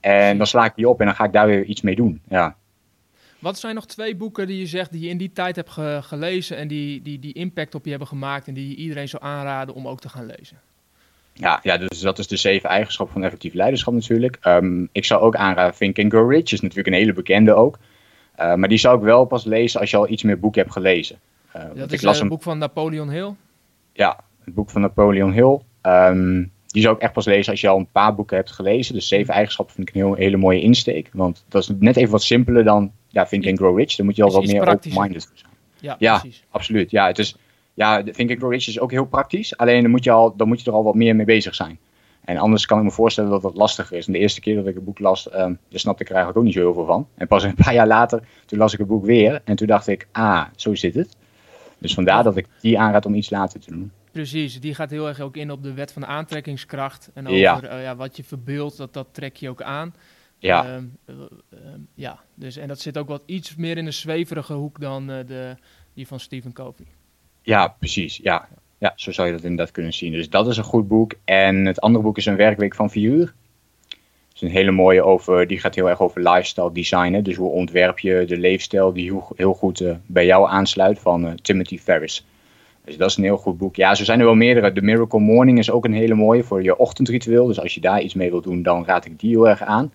[0.00, 2.20] En dan sla ik die op en dan ga ik daar weer iets mee doen.
[2.28, 2.56] Ja.
[3.38, 6.56] Wat zijn nog twee boeken die je zegt die je in die tijd hebt gelezen
[6.56, 9.74] en die, die, die impact op je hebben gemaakt en die je iedereen zou aanraden
[9.74, 10.60] om ook te gaan lezen?
[11.32, 14.38] Ja, ja, dus dat is de zeven eigenschappen van effectief leiderschap natuurlijk.
[14.42, 17.78] Um, ik zou ook aanraden Think and Grow Rich, is natuurlijk een hele bekende ook.
[18.40, 20.72] Uh, maar die zou ik wel pas lezen als je al iets meer boek hebt
[20.72, 21.18] gelezen.
[21.56, 23.34] Uh, dat is las het boek van Napoleon Hill?
[23.92, 25.58] Ja, het boek van Napoleon Hill.
[25.82, 28.94] Um, die zou ik echt pas lezen als je al een paar boeken hebt gelezen.
[28.94, 31.10] Dus zeven eigenschappen vind ik een heel, hele mooie insteek.
[31.12, 33.96] Want dat is net even wat simpeler dan ja, Think and Grow Rich.
[33.96, 35.52] Dan moet je al wat meer open-minded zijn.
[35.80, 36.44] Ja, ja, precies.
[36.50, 36.90] absoluut.
[36.90, 37.36] Ja, het is
[37.74, 39.56] ja, Think and Grow Rich is ook heel praktisch.
[39.56, 41.78] Alleen dan moet, je al, dan moet je er al wat meer mee bezig zijn.
[42.24, 44.06] En anders kan ik me voorstellen dat dat lastiger is.
[44.06, 46.38] En de eerste keer dat ik het boek las, um, daar snapte ik er eigenlijk
[46.38, 47.06] ook niet zo heel veel van.
[47.14, 49.40] En pas een paar jaar later, toen las ik het boek weer.
[49.44, 51.16] En toen dacht ik, ah, zo zit het.
[51.82, 53.92] Dus vandaar dat ik die aanraad om iets later te doen.
[54.12, 57.10] Precies, die gaat heel erg ook in op de wet van de aantrekkingskracht.
[57.14, 57.62] En over ja.
[57.62, 59.94] Uh, ja, wat je verbeeldt, dat, dat trek je ook aan.
[60.38, 60.74] Ja.
[60.74, 61.16] Um, uh,
[61.94, 65.16] ja, dus, en dat zit ook wat iets meer in de zweverige hoek dan uh,
[65.26, 65.56] de,
[65.94, 66.86] die van Stephen Covey.
[67.42, 68.16] Ja, precies.
[68.16, 68.48] Ja.
[68.78, 70.12] ja, zo zou je dat inderdaad kunnen zien.
[70.12, 71.14] Dus dat is een goed boek.
[71.24, 73.34] En het andere boek is een werkweek van vier uur.
[74.42, 77.24] Een hele mooie over, die gaat heel erg over lifestyle designen.
[77.24, 81.32] Dus hoe ontwerp je de leefstijl die heel, goed uh, bij jou aansluit van uh,
[81.32, 82.26] Timothy Ferris.
[82.84, 83.76] Dus dat is een heel goed boek.
[83.76, 84.72] Ja, zo zijn er wel meerdere.
[84.72, 87.46] The Miracle Morning is ook een hele mooie voor je ochtendritueel.
[87.46, 89.92] Dus als je daar iets mee wilt doen, dan raad ik die heel erg aan.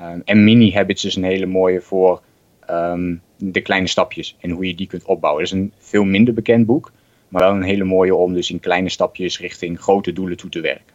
[0.00, 2.22] Um, en Mini Habits is een hele mooie voor
[2.70, 5.44] um, de kleine stapjes en hoe je die kunt opbouwen.
[5.44, 6.92] Dat is een veel minder bekend boek,
[7.28, 10.60] maar wel een hele mooie om dus in kleine stapjes richting grote doelen toe te
[10.60, 10.94] werken.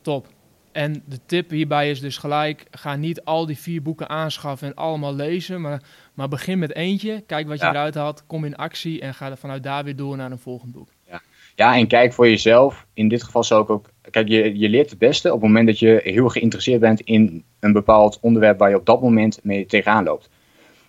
[0.00, 0.26] Top.
[0.74, 4.74] En de tip hierbij is dus gelijk, ga niet al die vier boeken aanschaffen en
[4.74, 5.82] allemaal lezen, maar,
[6.14, 9.36] maar begin met eentje, kijk wat je eruit haalt, kom in actie en ga er
[9.36, 10.88] vanuit daar weer door naar een volgend boek.
[11.08, 11.22] Ja,
[11.54, 12.86] ja en kijk voor jezelf.
[12.94, 15.66] In dit geval zou ik ook, kijk, je, je leert het beste op het moment
[15.66, 19.66] dat je heel geïnteresseerd bent in een bepaald onderwerp waar je op dat moment mee
[19.66, 20.28] tegenaan loopt.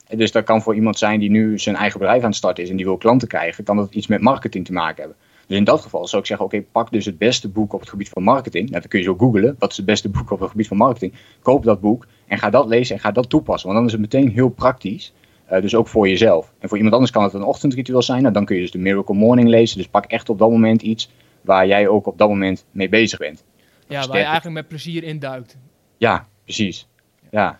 [0.07, 2.69] Dus dat kan voor iemand zijn die nu zijn eigen bedrijf aan het starten is
[2.69, 5.17] en die wil klanten krijgen, kan dat iets met marketing te maken hebben.
[5.47, 7.89] Dus in dat geval zou ik zeggen, oké, pak dus het beste boek op het
[7.89, 8.69] gebied van marketing.
[8.69, 10.77] Nou, dan kun je zo googlen, wat is het beste boek op het gebied van
[10.77, 11.13] marketing.
[11.41, 13.69] Koop dat boek en ga dat lezen en ga dat toepassen.
[13.69, 15.13] Want dan is het meteen heel praktisch.
[15.51, 16.53] Uh, dus ook voor jezelf.
[16.59, 18.21] En voor iemand anders kan het een ochtendritueel zijn.
[18.21, 19.77] Nou, dan kun je dus de Miracle Morning lezen.
[19.77, 21.09] Dus pak echt op dat moment iets
[21.41, 23.43] waar jij ook op dat moment mee bezig bent.
[23.87, 25.57] Ja, waar je eigenlijk met plezier induikt.
[25.97, 26.87] Ja, precies.
[27.31, 27.59] Ja.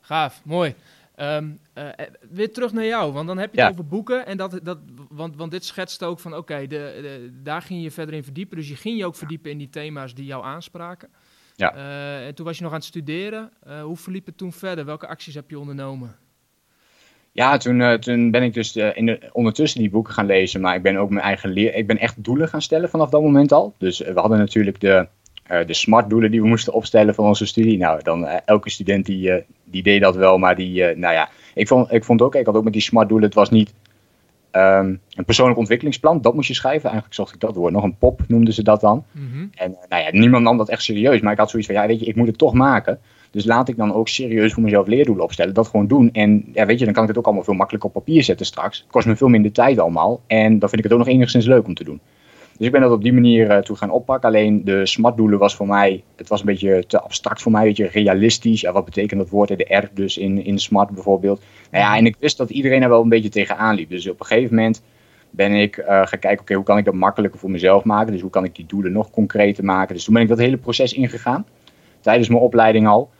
[0.00, 0.74] Gaaf, mooi.
[1.16, 1.88] Um, uh,
[2.30, 4.26] weer terug naar jou, want dan heb je het over boeken.
[4.26, 8.14] En dat, dat, want, want dit schetst ook van, oké, de, daar ging je verder
[8.14, 8.56] in verdiepen.
[8.56, 11.08] Dus je ging je ook verdiepen in die thema's die jou aanspraken.
[11.54, 11.74] Ja.
[11.74, 13.50] Uh, en toen was je nog aan het studeren.
[13.66, 14.84] Uh, hoe verliep het toen verder?
[14.84, 16.16] Welke acties heb je ondernomen?
[17.32, 20.60] Ja, toen, toen ben ik dus in de, ondertussen die boeken gaan lezen.
[20.60, 21.74] Maar ik ben ook mijn eigen leer...
[21.74, 23.74] Ik ben echt doelen gaan stellen vanaf dat moment al.
[23.78, 25.08] Dus we hadden natuurlijk de,
[25.66, 27.78] de smart doelen die we moesten opstellen voor onze studie.
[27.78, 30.38] Nou, dan elke student die, die deed dat wel.
[30.38, 33.08] Maar die, nou ja ik vond, ik vond ook, ik had ook met die smart
[33.08, 33.74] doelen, het was niet
[34.52, 36.82] um, een persoonlijk ontwikkelingsplan, dat moest je schrijven.
[36.82, 39.04] Eigenlijk zocht ik dat woord, nog een pop noemden ze dat dan.
[39.10, 39.46] Mhm.
[39.54, 41.86] En eh, nou ja, niemand nam dat echt serieus, maar ik had zoiets van, ja
[41.86, 42.98] weet je, ik moet het toch maken.
[43.30, 46.12] Dus laat ik dan ook serieus voor mezelf leerdoelen opstellen, dat gewoon doen.
[46.12, 48.46] En ja, weet je, dan kan ik het ook allemaal veel makkelijker op papier zetten
[48.46, 48.78] straks.
[48.78, 51.46] Het kost me veel minder tijd allemaal en dan vind ik het ook nog enigszins
[51.46, 52.00] leuk om te doen.
[52.62, 54.28] Dus ik ben dat op die manier uh, toe gaan oppakken.
[54.28, 57.68] Alleen de SMART-doelen was voor mij, het was een beetje te abstract voor mij, een
[57.68, 58.60] beetje realistisch.
[58.60, 61.42] Ja, wat betekent dat woord, de R dus in, in SMART bijvoorbeeld.
[61.70, 63.90] Nou ja, en ik wist dat iedereen er wel een beetje tegenaan liep.
[63.90, 64.82] Dus op een gegeven moment
[65.30, 68.12] ben ik uh, gaan kijken, oké, hoe kan ik dat makkelijker voor mezelf maken?
[68.12, 69.94] Dus hoe kan ik die doelen nog concreter maken?
[69.94, 71.46] Dus toen ben ik dat hele proces ingegaan,
[72.00, 73.10] tijdens mijn opleiding al.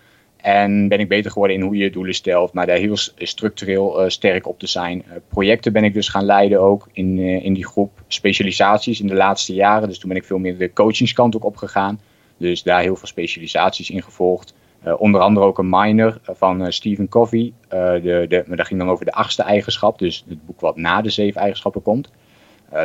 [0.42, 4.08] En ben ik beter geworden in hoe je doelen stelt, maar daar heel structureel uh,
[4.08, 5.04] sterk op te zijn.
[5.06, 8.02] Uh, projecten ben ik dus gaan leiden ook in, uh, in die groep.
[8.06, 9.88] Specialisaties in de laatste jaren.
[9.88, 12.00] Dus toen ben ik veel meer de coachingskant ook opgegaan.
[12.36, 14.54] Dus daar heel veel specialisaties in gevolgd.
[14.98, 17.52] onder andere ook een minor van Stephen Covey.
[17.68, 19.98] de, de, maar dat ging dan over de achtste eigenschap.
[19.98, 22.10] Dus het boek wat na de zeven eigenschappen komt.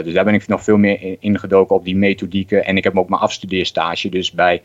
[0.03, 2.65] dus daar ben ik nog veel meer in, gedoken op die methodieken.
[2.65, 4.61] En ik heb ook mijn afstudeerstage dus bij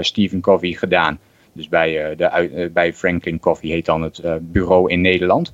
[0.00, 1.18] Stephen Covey gedaan.
[1.58, 5.52] Dus bij, uh, de, uh, bij Franklin Coffee heet dan het uh, bureau in Nederland.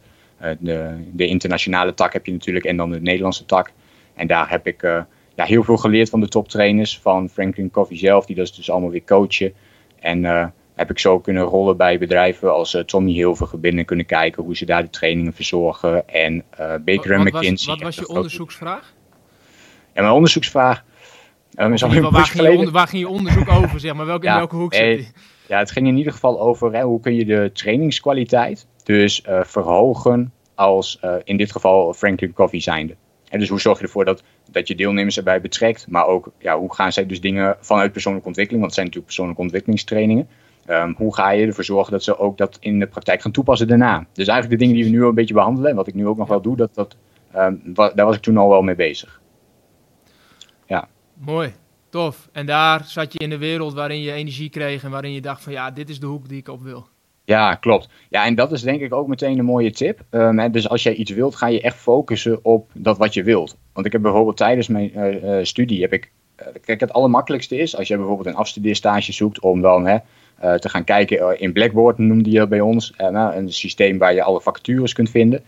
[0.59, 3.73] de, de, internationale tak heb je natuurlijk en dan de Nederlandse tak.
[4.15, 4.83] En daar heb ik
[5.35, 8.91] ja, heel veel geleerd van de toptrainers van Franklin Coffee zelf, die dat dus allemaal
[8.91, 9.53] weer coachen.
[10.01, 14.57] En heb ik zo kunnen rollen bij bedrijven als Tommy Hilfiger binnen kunnen kijken hoe
[14.57, 16.09] ze daar de trainingen verzorgen.
[16.09, 16.45] En
[16.85, 17.67] Baker wat, McKinsey.
[17.67, 18.95] Was, wat was je onderzoeksvraag?
[19.95, 20.85] Ja, mijn onderzoeksvraag.
[21.57, 24.07] Um, is al waar, ging je onder, waar ging je onderzoek over, zeg maar?
[24.07, 25.09] Welke, in welke hoek zit die?
[25.47, 29.41] Ja, het ging in ieder geval over hè, hoe kun je de trainingskwaliteit dus uh,
[29.45, 32.97] verhogen als uh, in dit geval Franklin Coffee zijnde.
[33.29, 36.59] En dus hoe zorg je ervoor dat, dat je deelnemers erbij betrekt, maar ook ja,
[36.59, 40.29] hoe gaan zij dus dingen vanuit persoonlijke ontwikkeling, want het zijn natuurlijk persoonlijke ontwikkelingstrainingen.
[40.69, 43.69] Um, hoe ga je ervoor zorgen dat ze ook dat in de praktijk gaan toepassen
[43.69, 44.07] daarna?
[44.13, 46.17] Dus eigenlijk de dingen die we nu een beetje behandelen en wat ik nu ook
[46.17, 46.97] nog wel doe, dat, dat,
[47.37, 49.21] um, daar was ik toen al wel mee bezig.
[50.67, 50.89] Ja.
[51.15, 51.53] Mooi.
[51.95, 52.29] Tof.
[52.33, 55.43] En daar zat je in de wereld waarin je energie kreeg en waarin je dacht
[55.43, 56.87] van ja, dit is de hoek die ik op wil.
[57.25, 57.89] Ja, klopt.
[58.09, 60.01] Ja, en dat is denk ik ook meteen een mooie tip.
[60.11, 63.57] Um, dus als jij iets wilt, ga je echt focussen op dat wat je wilt.
[63.73, 67.57] Want ik heb bijvoorbeeld tijdens mijn uh, uh, studie, heb ik, uh, kijk het allermakkelijkste
[67.57, 69.99] is als je bijvoorbeeld een afstudeerstage zoekt om dan hè,
[70.59, 72.93] te gaan kijken in Blackboard, noemde je bij ons.
[72.97, 75.43] Nou, een systeem waar je alle vacatures kunt vinden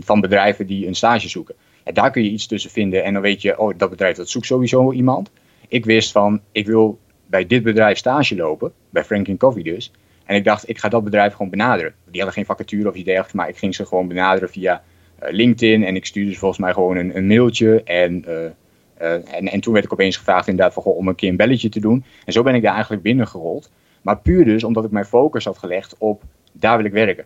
[0.00, 1.54] van bedrijven die een stage zoeken.
[1.84, 4.28] En daar kun je iets tussen vinden en dan weet je, oh dat bedrijf dat
[4.28, 5.30] zoekt sowieso iemand
[5.70, 9.92] ik wist van, ik wil bij dit bedrijf stage lopen, bij Franklin Coffee dus.
[10.24, 11.94] En ik dacht, ik ga dat bedrijf gewoon benaderen.
[12.04, 14.82] Die hadden geen vacature of iets dergelijks, maar ik ging ze gewoon benaderen via
[15.22, 15.84] uh, LinkedIn.
[15.84, 17.82] En ik stuurde ze volgens mij gewoon een, een mailtje.
[17.82, 21.36] En, uh, en, en toen werd ik opeens gevraagd inderdaad van, om een keer een
[21.36, 22.04] belletje te doen.
[22.24, 23.70] En zo ben ik daar eigenlijk binnengerold.
[24.02, 27.24] Maar puur dus omdat ik mijn focus had gelegd op, daar wil ik werken.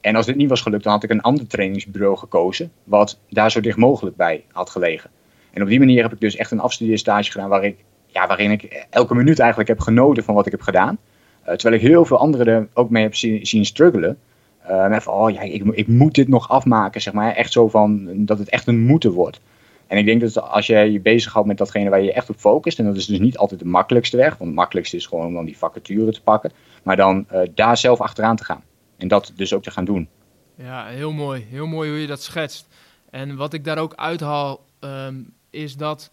[0.00, 3.50] En als dit niet was gelukt, dan had ik een ander trainingsbureau gekozen, wat daar
[3.50, 5.10] zo dicht mogelijk bij had gelegen.
[5.52, 8.50] En op die manier heb ik dus echt een afstudeerstage gedaan waar ik, ja, waarin
[8.50, 10.98] ik elke minuut eigenlijk heb genoten van wat ik heb gedaan.
[11.40, 14.18] Uh, terwijl ik heel veel anderen ook mee heb zien, struggelen.
[14.88, 17.32] Met van, oh ja, ik, ik moet dit nog afmaken, zeg maar.
[17.32, 19.40] Echt zo van, dat het echt een moeten wordt.
[19.86, 22.78] En ik denk dat als je je bezighoudt met datgene waar je echt op focust,
[22.78, 25.34] en dat is dus niet altijd de makkelijkste weg, want het makkelijkste is gewoon om
[25.34, 28.62] dan die vacature te pakken, maar dan uh, daar zelf achteraan te gaan.
[28.96, 30.08] En dat dus ook te gaan doen.
[30.54, 31.46] Ja, heel mooi.
[31.48, 32.68] Heel mooi hoe je dat schetst.
[33.10, 36.10] En wat ik daar ook uithaal, um, is dat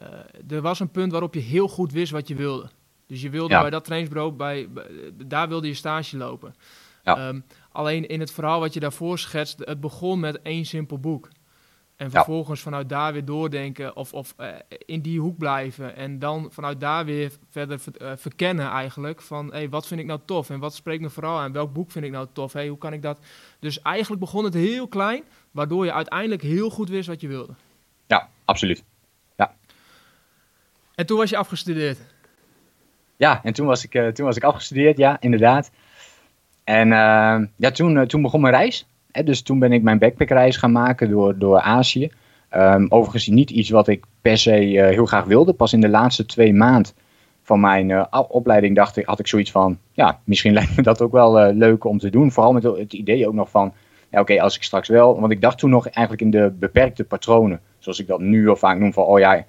[0.00, 2.70] uh, er was een punt waarop je heel goed wist wat je wilde.
[3.06, 4.68] Dus je wilde bij dat trainingsbureau, bij,
[5.26, 6.54] daar wilde je stage lopen.
[7.02, 7.28] Ja.
[7.28, 11.28] Um, alleen in het verhaal wat je daarvoor schetst, het begon met één simpel boek.
[11.96, 15.96] En vervolgens vanuit daar weer doordenken of, of uh, in die hoek blijven.
[15.96, 19.22] En dan vanuit daar weer verder ver, uh, verkennen eigenlijk.
[19.22, 21.52] Van hey, wat vind ik nou tof en wat spreekt me vooral aan?
[21.52, 22.52] Welk boek vind ik nou tof?
[22.52, 23.18] Hey, hoe kan ik dat?
[23.58, 27.54] Dus eigenlijk begon het heel klein, waardoor je uiteindelijk heel goed wist wat je wilde.
[28.14, 28.84] Ja, absoluut.
[29.36, 29.54] Ja.
[30.94, 31.98] En toen was je afgestudeerd?
[33.16, 35.70] Ja, en toen was ik, uh, toen was ik afgestudeerd, ja, inderdaad.
[36.64, 36.88] En
[37.56, 38.86] ja, toen, toen begon mijn reis
[39.22, 42.10] dus toen ben ik mijn backpackreis gaan maken door, door Azië.
[42.56, 45.52] Um, overigens niet iets wat ik per se uh, heel graag wilde.
[45.52, 46.92] Pas in de laatste twee maanden
[47.42, 49.78] van mijn uh, opleiding dacht ik, had ik zoiets van...
[49.92, 52.32] Ja, misschien lijkt me dat ook wel uh, leuk om te doen.
[52.32, 53.72] Vooral met het idee ook nog van...
[54.14, 55.20] Ja, oké, als ik straks wel...
[55.20, 57.60] Want ik dacht toen nog eigenlijk in de beperkte patronen.
[57.78, 59.04] Zoals ik dat nu al vaak noem van...
[59.04, 59.44] Oh ja,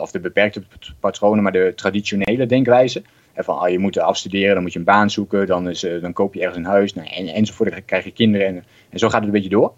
[0.00, 0.62] of de beperkte
[1.00, 3.02] patronen, maar de traditionele denkwijze.
[3.32, 6.12] En van, oh, je moet afstuderen, dan moet je een baan zoeken, dan, is, dan
[6.12, 7.70] koop je ergens een huis, nou, en, enzovoort.
[7.70, 8.64] Dan krijg je kinderen en
[8.94, 9.72] en zo gaat het een beetje door.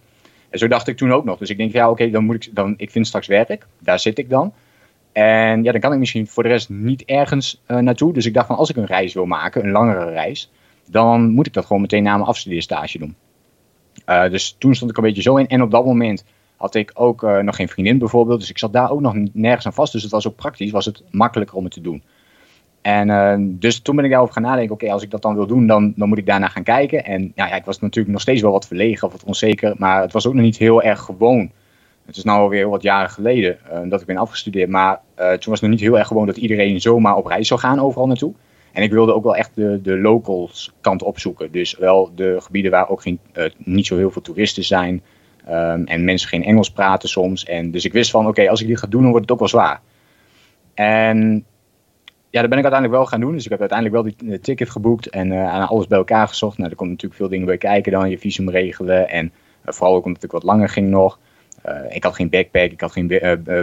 [0.51, 1.39] En zo dacht ik toen ook nog.
[1.39, 3.67] Dus ik denk, ja, oké, dan moet ik, dan, ik vind straks werk.
[3.79, 4.53] Daar zit ik dan.
[5.13, 8.13] En ja, dan kan ik misschien voor de rest niet ergens uh, naartoe.
[8.13, 10.51] Dus ik dacht van, als ik een reis wil maken, een langere reis,
[10.91, 13.15] dan moet ik dat gewoon meteen na mijn afstudeerstage doen.
[14.07, 15.47] Uh, dus toen stond ik een beetje zo in.
[15.47, 16.25] En op dat moment
[16.57, 18.41] had ik ook uh, nog geen vriendin bijvoorbeeld.
[18.41, 19.93] Dus ik zat daar ook nog nergens aan vast.
[19.93, 22.03] Dus het was ook praktisch, was het makkelijker om het te doen.
[22.83, 25.47] En uh, dus toen ben ik daarover gaan nadenken, oké, als ik dat dan wil
[25.47, 27.05] doen, dan, dan moet ik daarna gaan kijken.
[27.05, 30.03] En ja, ja, ik was natuurlijk nog steeds wel wat verlegen of wat onzeker, maar
[30.03, 31.51] het was ook nog niet heel erg gewoon.
[32.07, 35.61] Het is nu alweer wat jaren geleden dat ik ben afgestudeerd, maar toen was het
[35.61, 38.35] nog niet heel erg gewoon dat iedereen zomaar op reis zou gaan overal naartoe.
[38.77, 41.53] En ik wilde ook wel echt de, de locals kant opzoeken.
[41.53, 43.19] Dus wel de gebieden waar ook geen,
[43.57, 45.03] niet zo heel veel toeristen zijn.
[45.49, 47.45] Um, en mensen geen Engels praten soms.
[47.45, 49.39] En dus ik wist van, oké, als ik dit ga doen, dan wordt het ook
[49.39, 49.81] wel zwaar.
[50.75, 51.45] En
[52.31, 53.33] ja, dat ben ik uiteindelijk wel gaan doen.
[53.33, 56.59] Dus ik heb uiteindelijk wel die ticket geboekt en uh, alles bij elkaar gezocht.
[56.59, 59.09] Nou, er komt natuurlijk veel dingen bij kijken dan, je visum regelen.
[59.09, 61.19] En uh, vooral ook omdat ik wat langer ging nog.
[61.67, 63.07] Uh, ik had geen backpack, ik had geen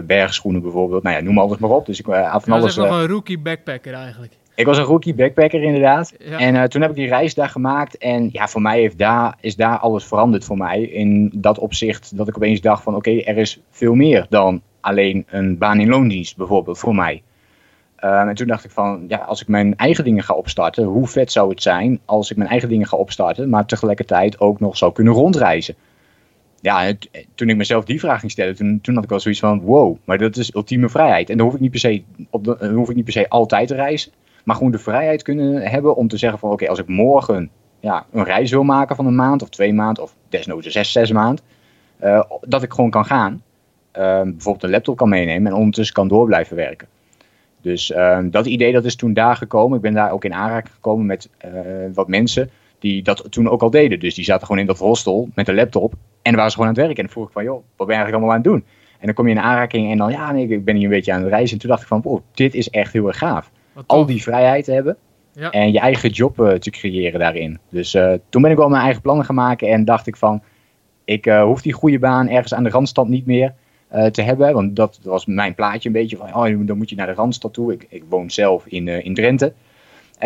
[0.08, 1.04] bergschoenen bijvoorbeeld.
[1.04, 1.86] Nou ja, noem alles maar op.
[1.86, 2.76] Dus ik had van ja, alles...
[2.76, 4.34] Je was nog een rookie backpacker eigenlijk.
[4.56, 6.14] Ik was een rookie backpacker inderdaad.
[6.20, 6.40] Ja.
[6.40, 7.98] En toen heb ik die reis daar gemaakt.
[7.98, 10.82] En ja, voor mij heeft daar, is daar alles veranderd voor mij.
[10.82, 14.62] In dat opzicht dat ik opeens dacht van oké, okay, er is veel meer dan
[14.80, 17.22] alleen een baan in loondienst bijvoorbeeld voor mij.
[18.04, 21.08] Um, en toen dacht ik van, ja, als ik mijn eigen dingen ga opstarten, hoe
[21.08, 24.78] vet zou het zijn als ik mijn eigen dingen ga opstarten, maar tegelijkertijd ook nog
[24.78, 25.76] zou kunnen rondreizen.
[26.62, 29.40] Ja, het, toen ik mezelf die vraag ging stellen, toen, toen had ik wel zoiets
[29.40, 31.30] van, wow, maar dat is ultieme vrijheid.
[31.30, 33.30] En dan hoef ik niet per se, op de, dan hoef ik niet per se
[33.30, 34.12] altijd te reizen,
[34.44, 38.06] maar gewoon de vrijheid kunnen hebben om te zeggen van, oké, als ik morgen ja,
[38.12, 41.44] een reis wil maken van een maand of twee maanden, of desnoods zes, zes maand,
[42.04, 43.34] uh, dat ik gewoon kan gaan.
[43.98, 46.88] Uh, bijvoorbeeld een laptop kan meenemen en ondertussen kan door blijven werken.
[47.62, 49.76] Dus uh, dat idee dat is toen daar gekomen.
[49.76, 51.52] Ik ben daar ook in aanraking gekomen met uh,
[51.94, 54.00] wat mensen die dat toen ook al deden.
[54.00, 56.76] Dus die zaten gewoon in dat hostel met een laptop en waren ze gewoon aan
[56.76, 56.98] het werken.
[56.98, 58.66] En dan vroeg ik van, joh, wat ben je eigenlijk allemaal aan het doen?
[59.00, 61.14] En dan kom je in aanraking en dan, ja, nee, ik ben hier een beetje
[61.14, 61.54] aan het reizen.
[61.54, 63.52] En toen dacht ik van, wow, dit is echt heel erg gaaf.
[63.86, 64.98] Al die vrijheid te hebben
[65.34, 65.52] ja.
[65.52, 67.60] en je eigen job uh, te creëren daarin.
[67.70, 70.42] Dus uh, toen ben ik wel mijn eigen plannen gaan maken en dacht ik van,
[71.06, 73.54] ik uh, hoef die goede baan ergens aan de randstand niet meer.
[74.12, 74.54] Te hebben.
[74.54, 77.54] Want dat was mijn plaatje een beetje van, oh, dan moet je naar de Randstad
[77.54, 77.74] toe.
[77.74, 79.54] Ik, ik woon zelf in, in Drenthe.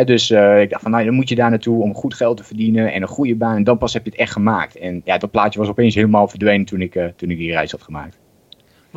[0.03, 2.93] Dus ik dacht van, nou, dan moet je daar naartoe om goed geld te verdienen
[2.93, 3.55] en een goede baan.
[3.55, 4.77] En dan pas heb je het echt gemaakt.
[4.77, 7.81] En ja, dat plaatje was opeens helemaal verdwenen toen ik, toen ik die reis had
[7.81, 8.17] gemaakt.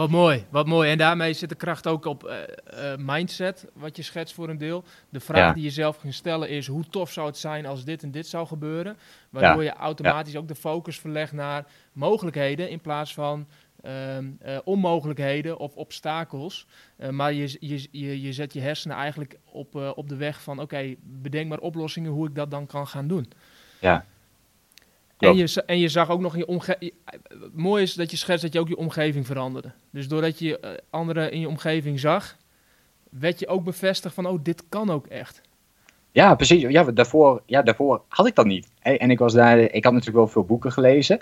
[0.01, 0.91] Wat mooi, wat mooi.
[0.91, 2.35] En daarmee zit de kracht ook op
[2.99, 4.85] mindset, wat je schetst voor een deel.
[5.09, 5.53] De vraag ja.
[5.53, 8.27] die je zelf ging stellen is, hoe tof zou het zijn als dit en dit
[8.27, 8.97] zou gebeuren?
[9.31, 9.73] Waardoor ja.
[9.73, 10.39] je automatisch ja.
[10.39, 13.47] ook de focus verlegt naar mogelijkheden in plaats van
[13.87, 16.67] Um, uh, onmogelijkheden of obstakels.
[17.11, 20.63] Maar je, je, je, je zet je hersenen eigenlijk op, op de weg van: oké,
[20.63, 23.33] okay, bedenk maar oplossingen hoe ik dat dan kan gaan doen.
[23.81, 24.05] Ja.
[25.21, 26.93] En je, en je zag ook nog in je omgeving.
[27.53, 29.73] Mooi is dat je schetst dat je ook je omgeving veranderde.
[29.91, 32.37] Dus doordat je anderen in je omgeving zag,
[33.11, 35.41] werd je ook bevestigd van: oh, dit kan ook echt.
[36.13, 36.63] Ja, precies.
[36.63, 38.69] Ja, daarvoor, ja, daarvoor had ik dat niet.
[38.83, 41.21] En ik, was daar, ik had natuurlijk wel veel boeken gelezen.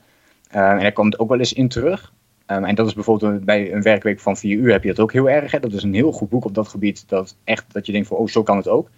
[0.48, 2.12] en daar komt ook wel eens in terug.
[2.50, 5.12] Um, en dat is bijvoorbeeld bij een werkweek van vier uur heb je dat ook
[5.12, 5.52] heel erg.
[5.52, 5.60] Hè?
[5.60, 7.08] Dat is een heel goed boek op dat gebied.
[7.08, 8.90] Dat echt dat je denkt van, oh, zo kan het ook.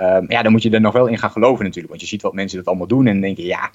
[0.00, 1.88] Um, ja, dan moet je er nog wel in gaan geloven natuurlijk.
[1.88, 3.70] Want je ziet wat mensen dat allemaal doen en dan denk je, ja,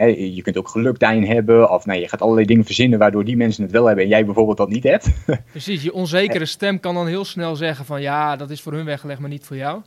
[0.00, 1.70] hè, je kunt ook geluk daarin hebben.
[1.70, 4.24] Of nee, je gaat allerlei dingen verzinnen waardoor die mensen het wel hebben en jij
[4.24, 5.10] bijvoorbeeld dat niet hebt.
[5.50, 8.84] Precies, je onzekere stem kan dan heel snel zeggen van, ja, dat is voor hun
[8.84, 9.80] weggelegd, maar niet voor jou.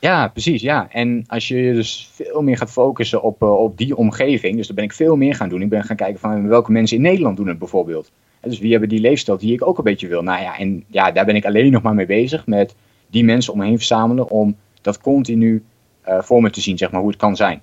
[0.00, 0.62] Ja, precies.
[0.62, 0.88] Ja.
[0.90, 4.76] En als je dus veel meer gaat focussen op, uh, op die omgeving, dus dan
[4.76, 5.62] ben ik veel meer gaan doen.
[5.62, 8.10] Ik ben gaan kijken van welke mensen in Nederland doen het bijvoorbeeld.
[8.40, 10.22] En dus wie hebben die leefstijl die ik ook een beetje wil.
[10.22, 12.74] Nou ja, en ja, daar ben ik alleen nog maar mee bezig met
[13.06, 15.64] die mensen om me heen verzamelen om dat continu
[16.08, 17.62] uh, voor me te zien, zeg maar, hoe het kan zijn.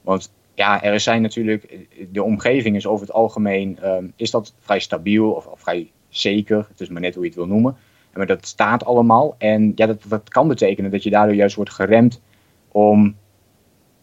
[0.00, 4.78] Want ja, er zijn natuurlijk, de omgeving is over het algemeen, ehm, is dat vrij
[4.78, 6.66] stabiel of, of, vrij zeker.
[6.68, 7.76] Het is maar net hoe je het wil noemen.
[8.12, 9.34] Maar dat staat allemaal.
[9.38, 12.20] En ja, dat, dat kan betekenen dat je daardoor juist wordt geremd
[12.68, 13.16] om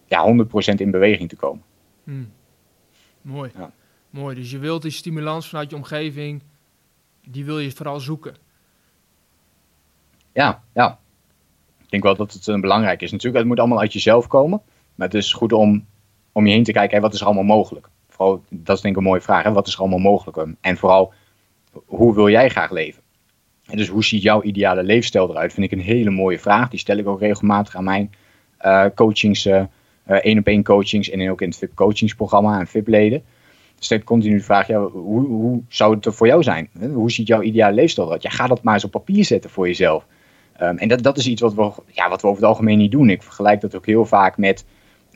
[0.05, 1.63] ja, 100% in beweging te komen.
[2.03, 2.31] Hmm.
[3.21, 3.51] Mooi.
[3.57, 3.71] Ja.
[4.09, 4.35] Mooi.
[4.35, 6.41] Dus je wilt die stimulans vanuit je omgeving,
[7.27, 8.35] die wil je vooral zoeken.
[10.33, 10.99] Ja, ja.
[11.83, 13.11] Ik denk wel dat het een belangrijk is.
[13.11, 14.61] Natuurlijk, het moet allemaal uit jezelf komen.
[14.95, 15.85] Maar het is goed om
[16.32, 17.89] om je heen te kijken, wat is er allemaal mogelijk?
[18.10, 19.52] Vooral, dat is denk ik een mooie vraag, hè?
[19.52, 20.56] wat is er allemaal mogelijk?
[20.62, 21.13] En vooral,
[21.86, 23.02] hoe wil jij graag leven?
[23.65, 25.54] En dus hoe ziet jouw ideale leefstijl eruit?
[25.54, 26.70] Vind ik een hele mooie vraag.
[26.70, 28.12] Die stel ik ook regelmatig aan mijn
[28.62, 29.63] uh, coachings, uh,
[30.06, 33.24] één op één coachings en ook in het VIP coachingsprogramma en VIP leden.
[33.88, 36.70] Dus continu de vraag, ja, hoe, hoe zou het er voor jou zijn?
[36.94, 38.34] Hoe ziet jouw ideale leefstijl eruit?
[38.34, 40.06] Ga dat maar eens op papier zetten voor jezelf.
[40.62, 42.91] Um, en dat, dat is iets wat we, ja, wat we over het algemeen niet
[42.91, 43.10] doen.
[43.10, 44.65] Ik vergelijk dat ook heel vaak met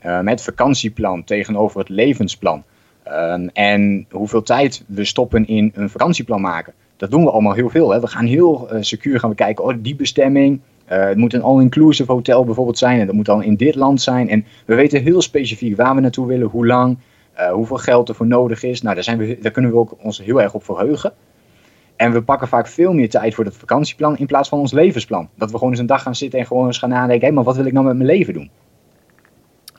[0.04, 2.62] uh, met vakantieplan tegenover het levensplan.
[3.02, 6.72] Ehm, en hoeveel tijd we stoppen in een vakantieplan maken.
[6.96, 7.90] Dat doen we allemaal heel veel.
[7.90, 8.00] Hè.
[8.00, 10.60] We gaan heel uh, secuur gaan we kijken, oh die bestemming.
[10.92, 13.00] Uh, het moet een all-inclusive hotel bijvoorbeeld zijn.
[13.00, 14.28] En dat moet dan in dit land zijn.
[14.28, 16.98] En we weten heel specifiek waar we naartoe willen, hoe lang,
[17.52, 18.82] hoeveel geld er voor nodig is.
[18.82, 21.12] Nou, daar, zijn we, daar kunnen we ook ons heel erg op verheugen.
[21.96, 25.28] En we pakken vaak veel meer tijd voor dat vakantieplan in plaats van ons levensplan.
[25.34, 27.44] Dat we gewoon eens een dag gaan zitten en gewoon eens gaan nadenken, hé, maar
[27.44, 28.50] wat wil ik nou met mijn leven doen?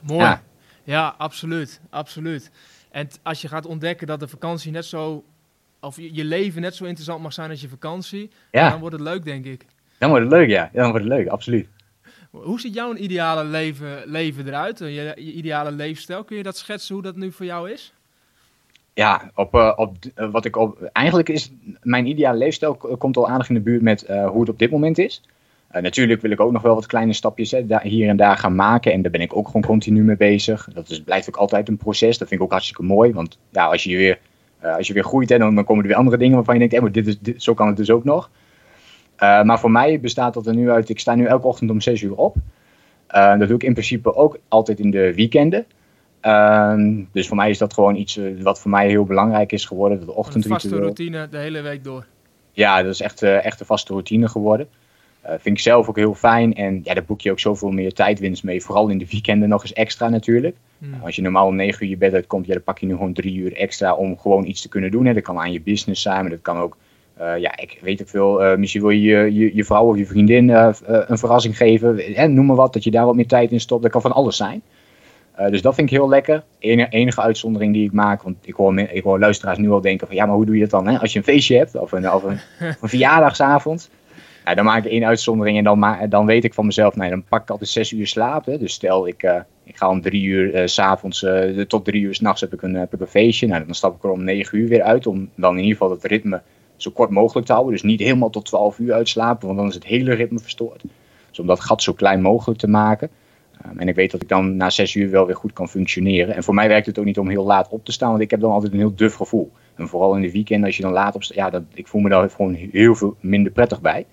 [0.08, 0.24] Mooi.
[0.24, 0.42] Ja.
[0.84, 1.80] ja, absoluut.
[1.90, 2.50] Absoluut.
[2.90, 5.24] En als je gaat ontdekken dat de vakantie net zo,
[5.80, 8.70] of je leven net zo interessant mag zijn als je vakantie, ja.
[8.70, 9.66] dan wordt het leuk, denk ik.
[9.98, 10.70] Dan wordt het leuk, ja.
[10.72, 11.68] Dan wordt het leuk, absoluut.
[12.30, 14.78] Hoe ziet jouw ideale leven, leven eruit?
[14.78, 17.92] Je, je, ideale leefstijl, kun je dat schetsen hoe dat nu voor jou is?
[18.94, 23.28] Ja, op, uh, op, uh, wat ik op, eigenlijk is mijn ideale leefstijl komt al
[23.28, 25.22] aardig in de buurt met uh, hoe het op dit moment is.
[25.72, 28.54] Uh, natuurlijk wil ik ook nog wel wat kleine stapjes hè, hier en daar gaan
[28.54, 28.92] maken.
[28.92, 30.68] En daar ben ik ook gewoon continu mee bezig.
[30.74, 32.18] Dat is, blijft ook altijd een proces.
[32.18, 33.12] Dat vind ik ook hartstikke mooi.
[33.12, 34.18] Want ja, als je weer,
[34.64, 36.60] uh, als je weer groeit, hè, dan, dan, komen er weer andere dingen waarvan je
[36.60, 38.30] denkt, hey, maar dit is, dit, zo kan het dus ook nog.
[39.18, 41.80] Uh, maar voor mij bestaat dat er nu uit, ik sta nu elke ochtend om
[41.80, 42.36] 6 uur op.
[43.08, 45.66] dat doe ik in principe ook altijd in de weekenden.
[46.20, 50.06] Ehm, dus voor mij is dat gewoon iets wat voor mij heel belangrijk is geworden.
[50.06, 50.54] De ochtendritueel.
[50.54, 52.06] Een vaste routine de hele week door.
[52.52, 54.68] Ja, dat is echt, echt een vaste routine geworden.
[55.28, 56.54] Uh, vind ik zelf ook heel fijn.
[56.54, 58.62] En ja, daar boek je ook zoveel meer tijdwinst mee.
[58.62, 60.56] Vooral in de weekenden nog eens extra natuurlijk.
[60.78, 60.94] Hmm.
[61.04, 63.12] als je normaal om 9 uur je bed uitkomt, ja, dan pak je nu gewoon
[63.12, 65.06] drie uur extra om gewoon iets te kunnen doen.
[65.06, 65.14] Hè.
[65.14, 66.76] Dat kan aan je business zijn, maar dat kan ook,
[67.20, 68.44] uh, ja, ik weet ook veel.
[68.44, 71.96] Uh, misschien wil je je, je vrouw of je vriendin een verrassing geven.
[72.14, 73.82] Hè, noem maar wat, dat je daar wat meer tijd in stopt.
[73.82, 74.62] Dat kan van alles zijn.
[75.50, 76.44] dus dat vind ik heel lekker.
[76.58, 80.06] Enige, enige uitzondering die ik maak, want ik hoor, ik hoor luisteraars nu al denken
[80.06, 80.88] van ja, maar hoe doe je dat dan?
[80.88, 80.98] Hè?
[80.98, 82.38] Als je een feestje hebt of een, of een,
[82.80, 83.90] een verjaardagsavond
[84.54, 87.42] dan maak ik één uitzondering en dan, dan weet ik van mezelf, nee, dan pak
[87.42, 88.46] ik altijd zes uur slaap.
[88.46, 88.58] Hè.
[88.58, 92.14] Dus stel, ik, uh, ik ga om drie uur uh, s'avonds, uh, tot drie uur
[92.14, 93.46] s'nachts heb, ik een, heb ik een feestje.
[93.46, 95.90] Nou, dan stap ik er om negen uur weer uit, om dan in ieder geval
[95.90, 96.42] het ritme
[96.76, 97.72] zo kort mogelijk te houden.
[97.72, 100.82] Dus niet helemaal tot twaalf uur uitslapen, want dan is het hele ritme verstoord.
[101.28, 103.10] Dus om dat gat zo klein mogelijk te maken.
[103.66, 106.34] Um, en ik weet dat ik dan na zes uur wel weer goed kan functioneren.
[106.34, 108.30] En voor mij werkt het ook niet om heel laat op te staan, want ik
[108.30, 109.50] heb dan altijd een heel duf gevoel.
[109.74, 112.30] En vooral in de weekend, als je dan laat opstaat, ja, ik voel me daar
[112.30, 114.06] gewoon heel veel minder prettig bij.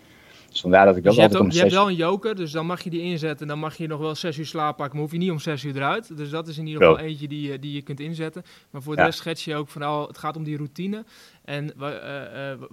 [0.55, 2.65] Dus vandaar dat ik dat dus altijd om Je hebt wel een joker, dus dan
[2.65, 3.47] mag je die inzetten.
[3.47, 5.63] Dan mag je nog wel zes uur slaap pakken, maar hoef je niet om zes
[5.63, 6.17] uur eruit.
[6.17, 8.43] Dus dat is in ieder geval eentje die, eh, die je kunt inzetten.
[8.69, 11.03] Maar voor de rest schets je ook vooral, het gaat om die routine.
[11.43, 11.89] En uh,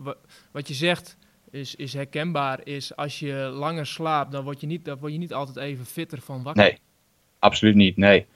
[0.07, 0.13] uh,
[0.53, 1.17] wat je zegt
[1.51, 5.19] is, is herkenbaar, is als je langer slaapt, dan word je niet, dan word je
[5.19, 6.63] niet altijd even fitter van wakker.
[6.63, 6.79] Nee,
[7.39, 8.27] absoluut niet, nee.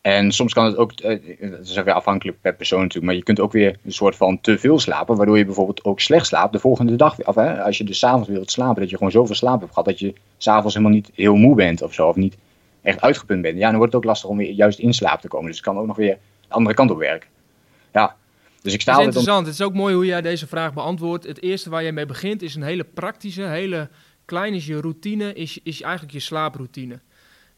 [0.00, 3.22] En soms kan het ook, het eh, is weer afhankelijk per persoon natuurlijk, maar je
[3.22, 6.52] kunt ook weer een soort van te veel slapen, waardoor je bijvoorbeeld ook slecht slaapt
[6.52, 7.26] de volgende dag.
[7.26, 9.84] Of, hè, als je dus s'avonds wilt slapen, dat je gewoon zoveel slaap hebt gehad
[9.84, 12.36] dat je s'avonds helemaal niet heel moe bent of zo, of niet
[12.82, 13.58] echt uitgeput bent.
[13.58, 15.46] Ja, dan wordt het ook lastig om weer juist in slaap te komen.
[15.46, 17.28] Dus het kan ook nog weer de andere kant op werken.
[17.92, 18.16] Ja,
[18.62, 19.46] dus ik sta het is interessant.
[19.46, 21.26] Het is ook mooi hoe jij deze vraag beantwoordt.
[21.26, 23.88] Het eerste waar je mee begint is een hele praktische, hele
[24.24, 27.00] klein is je routine, is, is eigenlijk je slaaproutine.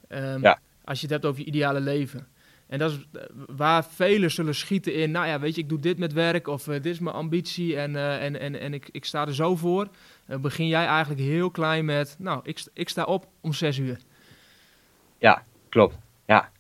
[0.09, 0.59] Um, ja.
[0.91, 2.27] Als je het hebt over je ideale leven.
[2.67, 3.23] En dat is eh,
[3.57, 6.67] waar velen zullen schieten in, nou ja, weet je, ik doe dit met werk of
[6.67, 9.57] uh, dit is mijn ambitie en, uh, en, en, en ik, ik sta er zo
[9.57, 9.89] voor.
[10.29, 13.99] Uh, begin jij eigenlijk heel klein met, nou, ik, ik sta op om zes uur.
[15.19, 15.99] Ja, klopt.
[16.27, 16.51] Ja.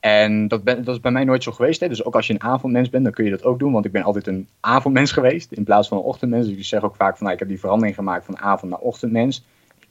[0.00, 1.80] En dat, ben, dat is bij mij nooit zo geweest.
[1.80, 1.88] Hè?
[1.88, 3.72] Dus ook als je een avondmens bent, dan kun je dat ook doen.
[3.72, 6.46] Want ik ben altijd een avondmens geweest in plaats van een ochtendmens.
[6.46, 8.80] Dus ik zeg ook vaak van, nou, ik heb die verandering gemaakt van avond naar
[8.80, 9.44] ochtendmens.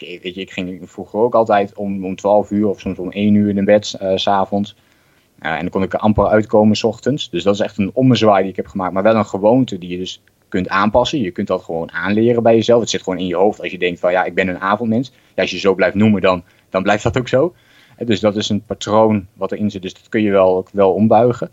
[0.08, 3.12] Ik, weet je, ik ging vroeger ook altijd om, om 12 uur of soms om
[3.12, 4.76] 1 uur in bed, s s'avonds.
[5.40, 7.30] En dan kon ik er amper uitkomen s ochtends.
[7.30, 8.94] Dus dat is echt een ommezwaai die ik heb gemaakt.
[8.94, 11.22] Maar wel een gewoonte die je dus kunt aanpassen.
[11.22, 12.80] Je kunt dat gewoon aanleren bij jezelf.
[12.80, 15.12] Het zit gewoon in je hoofd als je denkt van ja, ik ben een avondmens.
[15.36, 17.54] Ja, als je zo blijft noemen, dan, dan blijft dat ook zo.
[17.98, 21.52] dus dat is een patroon wat erin zit, dus dat kun je wel, wel ombuigen.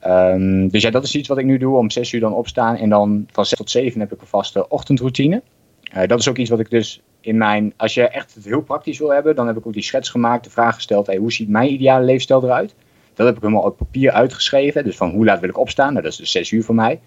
[0.00, 2.76] Ehm, dus ja, dat is iets wat ik nu doe, om 6 uur dan opstaan
[2.76, 5.42] en dan van 6 tot 7 heb ik een vaste ochtendroutine.
[5.96, 7.02] Uh, dat is ook iets wat ik dus
[7.34, 10.08] mijn, als je echt het heel praktisch wil hebben, dan heb ik ook die schets
[10.08, 12.74] gemaakt, de vraag gesteld, hey, hoe ziet mijn ideale leefstijl eruit?
[13.14, 16.02] Dat heb ik helemaal op papier uitgeschreven, dus van hoe laat wil ik opstaan, nou,
[16.02, 17.00] dat is dus 6 uur voor mij.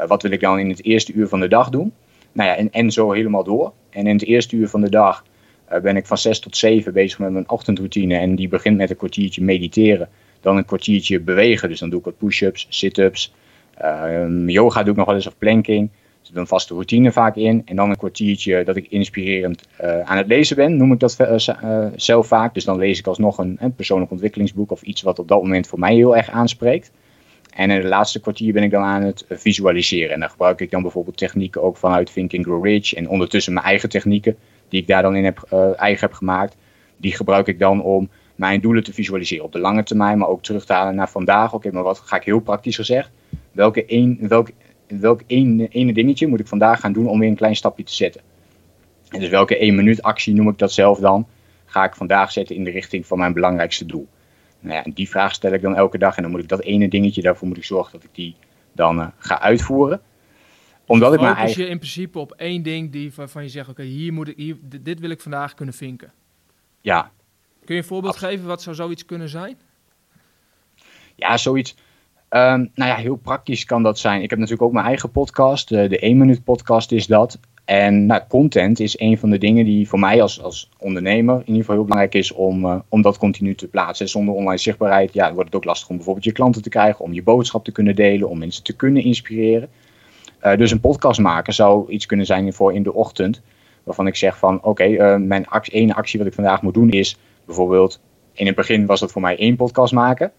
[0.00, 1.92] Uh, wat wil ik dan in het eerste uur van de dag doen?
[2.32, 3.72] Nou ja, en, en zo helemaal door.
[3.90, 5.24] En in het eerste uur van de dag
[5.72, 8.90] uh, ben ik van 6 tot 7 bezig met mijn ochtendroutine en die begint met
[8.90, 10.08] een kwartiertje mediteren.
[10.40, 13.34] Dan een kwartiertje bewegen, dus dan doe ik wat push-ups, sit-ups.
[13.82, 15.90] Uh, yoga doe ik nog wel eens of planking.
[16.32, 17.62] Een vaste routine vaak in.
[17.64, 21.16] En dan een kwartiertje dat ik inspirerend uh, aan het lezen ben, noem ik dat
[21.20, 22.54] uh, zelf vaak.
[22.54, 25.78] Dus dan lees ik alsnog een, persoonlijk ontwikkelingsboek of iets wat op dat moment voor
[25.78, 26.90] mij heel erg aanspreekt.
[27.54, 30.14] En in het laatste kwartier ben ik dan aan het visualiseren.
[30.14, 32.94] En dan gebruik ik dan bijvoorbeeld technieken ook vanuit Think and Grow Rich.
[32.94, 34.36] En ondertussen mijn eigen technieken,
[34.68, 36.56] die ik daar dan in heb, eigen heb gemaakt.
[36.96, 40.42] Die gebruik ik dan om mijn doelen te visualiseren op de lange termijn, maar ook
[40.42, 41.54] terug te halen naar vandaag.
[41.54, 43.10] Oké, maar wat ga ik heel praktisch gezegd?
[43.52, 44.48] Welke, een, welk,
[45.00, 48.20] welk ene dingetje moet ik vandaag gaan doen om weer een klein stapje te zetten?
[49.08, 51.26] En dus welke één minuut actie noem ik dat zelf dan?
[51.64, 54.08] Ga ik vandaag zetten in de richting van mijn belangrijkste doel?
[54.60, 56.88] Nou ja, die vraag stel ik dan elke dag en dan moet ik dat ene
[56.88, 58.36] dingetje, daarvoor moet ik zorgen dat ik die
[58.72, 60.00] dan uh, ga uitvoeren.
[60.86, 61.62] Omdat ik mijn eigen...
[61.62, 64.56] je in principe op één ding die waarvan je zegt, oké, hier moet ik, hier,
[64.80, 66.12] dit wil ik vandaag kunnen vinken.
[66.80, 67.10] Ja,
[67.64, 69.58] Kun je een voorbeeld geven wat zou zoiets kunnen zijn?
[71.14, 71.76] Ja, zoiets.
[72.34, 74.22] Um, nou ja, heel praktisch kan dat zijn.
[74.22, 75.68] Ik heb natuurlijk ook mijn eigen podcast.
[75.68, 77.38] De, de 1 minuut podcast is dat.
[77.64, 81.46] En nou, content is een van de dingen die voor mij als, als ondernemer in
[81.46, 84.08] ieder geval heel belangrijk is om, uh, om dat continu te plaatsen.
[84.08, 87.12] Zonder online zichtbaarheid ja, wordt het ook lastig om bijvoorbeeld je klanten te krijgen, om
[87.12, 89.68] je boodschap te kunnen delen, om mensen te kunnen inspireren.
[90.44, 93.42] Uh, dus een podcast maken zou iets kunnen zijn voor in de ochtend.
[93.82, 96.90] Waarvan ik zeg van oké, uh, mijn actie, ene actie wat ik vandaag moet doen
[96.90, 98.00] is Bijvoorbeeld,
[98.32, 100.32] in het begin was dat voor mij één podcast maken.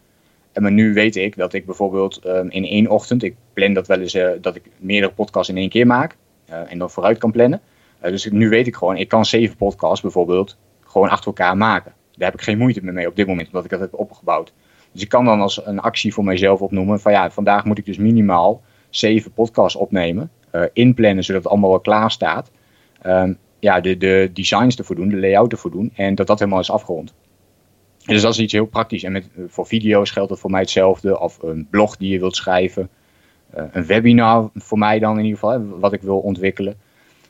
[0.53, 3.87] En maar nu weet ik dat ik bijvoorbeeld um, in één ochtend, ik plan dat
[3.87, 6.15] wel eens, uh, dat ik meerdere podcasts in één keer maak.
[6.49, 7.61] Uh, en dan vooruit kan plannen.
[8.03, 11.93] Uh, dus nu weet ik gewoon, ik kan zeven podcasts bijvoorbeeld gewoon achter elkaar maken.
[12.15, 14.53] Daar heb ik geen moeite mee op dit moment, omdat ik dat heb opgebouwd.
[14.91, 17.85] Dus ik kan dan als een actie voor mijzelf opnoemen van ja, vandaag moet ik
[17.85, 20.31] dus minimaal zeven podcasts opnemen.
[20.73, 22.51] inplannen, zodat het allemaal wel klaar staat.
[23.05, 25.91] Um, ja, de, de designs ervoor doen, de layout ervoor doen.
[25.95, 27.13] En dat dat helemaal is afgerond.
[28.05, 29.03] Dus dat is iets heel praktisch.
[29.03, 31.19] En met, voor video's geldt dat voor mij hetzelfde.
[31.19, 32.89] Of een blog die je wilt schrijven.
[33.57, 36.75] Uh, een webinar voor mij dan in ieder geval, wat ik wil ontwikkelen.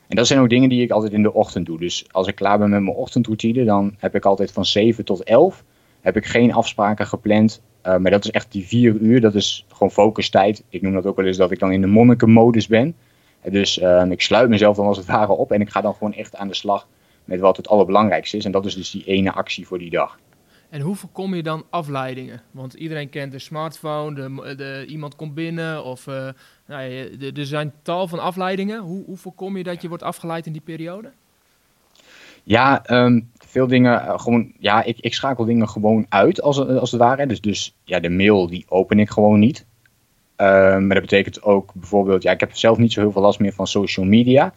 [0.08, 1.78] En dat zijn ook dingen die ik altijd in de ochtend doe.
[1.78, 5.22] Dus als ik klaar ben met mijn ochtendroutine, dan heb ik altijd van 7 tot
[5.22, 5.64] 11
[6.04, 7.62] heb ik geen afspraken gepland.
[7.86, 10.64] Uh, maar dat is echt die vier uur, dat is gewoon focustijd.
[10.68, 12.94] Ik noem dat ook wel eens dat ik dan in de monnikenmodus ben.
[13.42, 16.14] Dus um, ik sluit mezelf dan als het ware op en ik ga dan gewoon
[16.14, 16.88] echt aan de slag
[17.24, 18.44] met wat het allerbelangrijkste is.
[18.44, 20.18] En dat is dus die ene actie voor die dag.
[20.74, 22.42] En hoe voorkom je dan afleidingen?
[22.50, 26.28] Want iedereen kent de smartphone, de, de iemand komt binnen of uh,
[26.66, 28.80] nou ja, er zijn tal van afleidingen.
[28.80, 31.10] Hoe, hoe voorkom je dat je wordt afgeleid in die periode?
[32.42, 36.90] Ja, um, veel dingen, uh, gewoon, ja, ik, ik schakel dingen gewoon uit als, als
[36.90, 37.26] het ware.
[37.26, 39.66] Dus, dus ja, de mail die open ik gewoon niet.
[40.36, 40.46] Uh,
[40.78, 43.52] maar dat betekent ook bijvoorbeeld, ja, ik heb zelf niet zo heel veel last meer
[43.52, 44.52] van social media.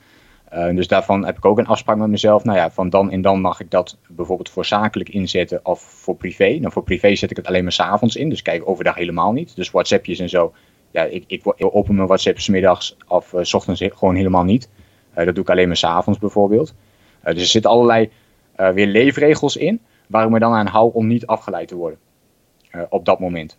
[0.53, 2.43] Uh, dus daarvan heb ik ook een afspraak met mezelf.
[2.43, 6.15] Nou ja, van dan en dan mag ik dat bijvoorbeeld voor zakelijk inzetten of voor
[6.15, 6.57] privé.
[6.59, 9.55] Nou, voor privé zet ik het alleen maar s'avonds in, dus kijk overdag helemaal niet.
[9.55, 10.53] Dus WhatsAppjes en zo,
[10.91, 14.69] ja, ik, ik, open mijn WhatsApp smiddags of uh, s ochtends gewoon helemaal niet.
[15.17, 16.73] Uh, dat doe ik alleen maar s'avonds bijvoorbeeld.
[17.23, 18.09] dus er zitten allerlei
[18.73, 21.99] weer leefregels in, waar ik me dan aan hou om niet afgeleid te worden
[22.89, 23.57] op dat moment.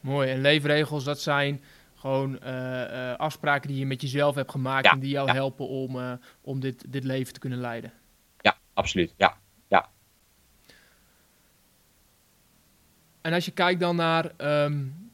[0.00, 0.30] Mooi.
[0.30, 1.60] En leefregels, dat zijn
[2.04, 5.32] gewoon uh, uh, afspraken die je met jezelf hebt gemaakt en die jou ja.
[5.32, 7.92] helpen om, uh, om dit, dit leven te kunnen leiden.
[8.40, 9.14] Ja, absoluut.
[9.16, 9.36] Ja,
[9.68, 9.88] ja.
[13.20, 14.30] En als je kijkt dan naar
[14.64, 15.10] um,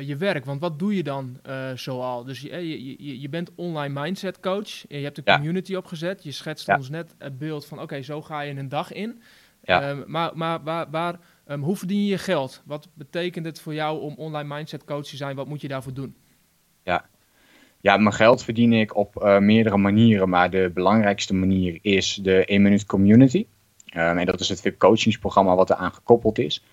[0.00, 1.40] je werk, want wat doe je dan
[1.74, 2.24] zoal?
[2.24, 5.78] Dus je, je, je bent online mindset coach, je hebt een community ja.
[5.78, 8.92] opgezet, je schetst ons net het beeld van oké, okay, zo ga je een dag
[8.92, 9.22] in.
[9.62, 9.90] Ja.
[9.90, 12.62] Um, maar maar waar, waar Um, hoe verdien je je geld?
[12.64, 15.36] Wat betekent het voor jou om online mindset coach te zijn?
[15.36, 16.14] Wat moet je daarvoor doen?
[16.82, 17.04] Ja,
[17.80, 20.28] ja mijn geld verdien ik op uh, meerdere manieren.
[20.28, 23.46] Maar de belangrijkste manier is de 1 Minute Community.
[23.96, 26.64] Um, en dat is het VIP coachingsprogramma wat eraan gekoppeld is.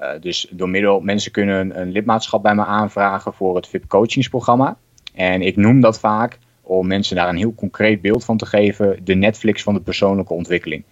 [0.00, 4.78] Uh, dus door middel, mensen kunnen een lidmaatschap bij me aanvragen voor het VIP coachingsprogramma.
[5.14, 9.04] En ik noem dat vaak om mensen daar een heel concreet beeld van te geven.
[9.04, 10.84] De Netflix van de persoonlijke ontwikkeling.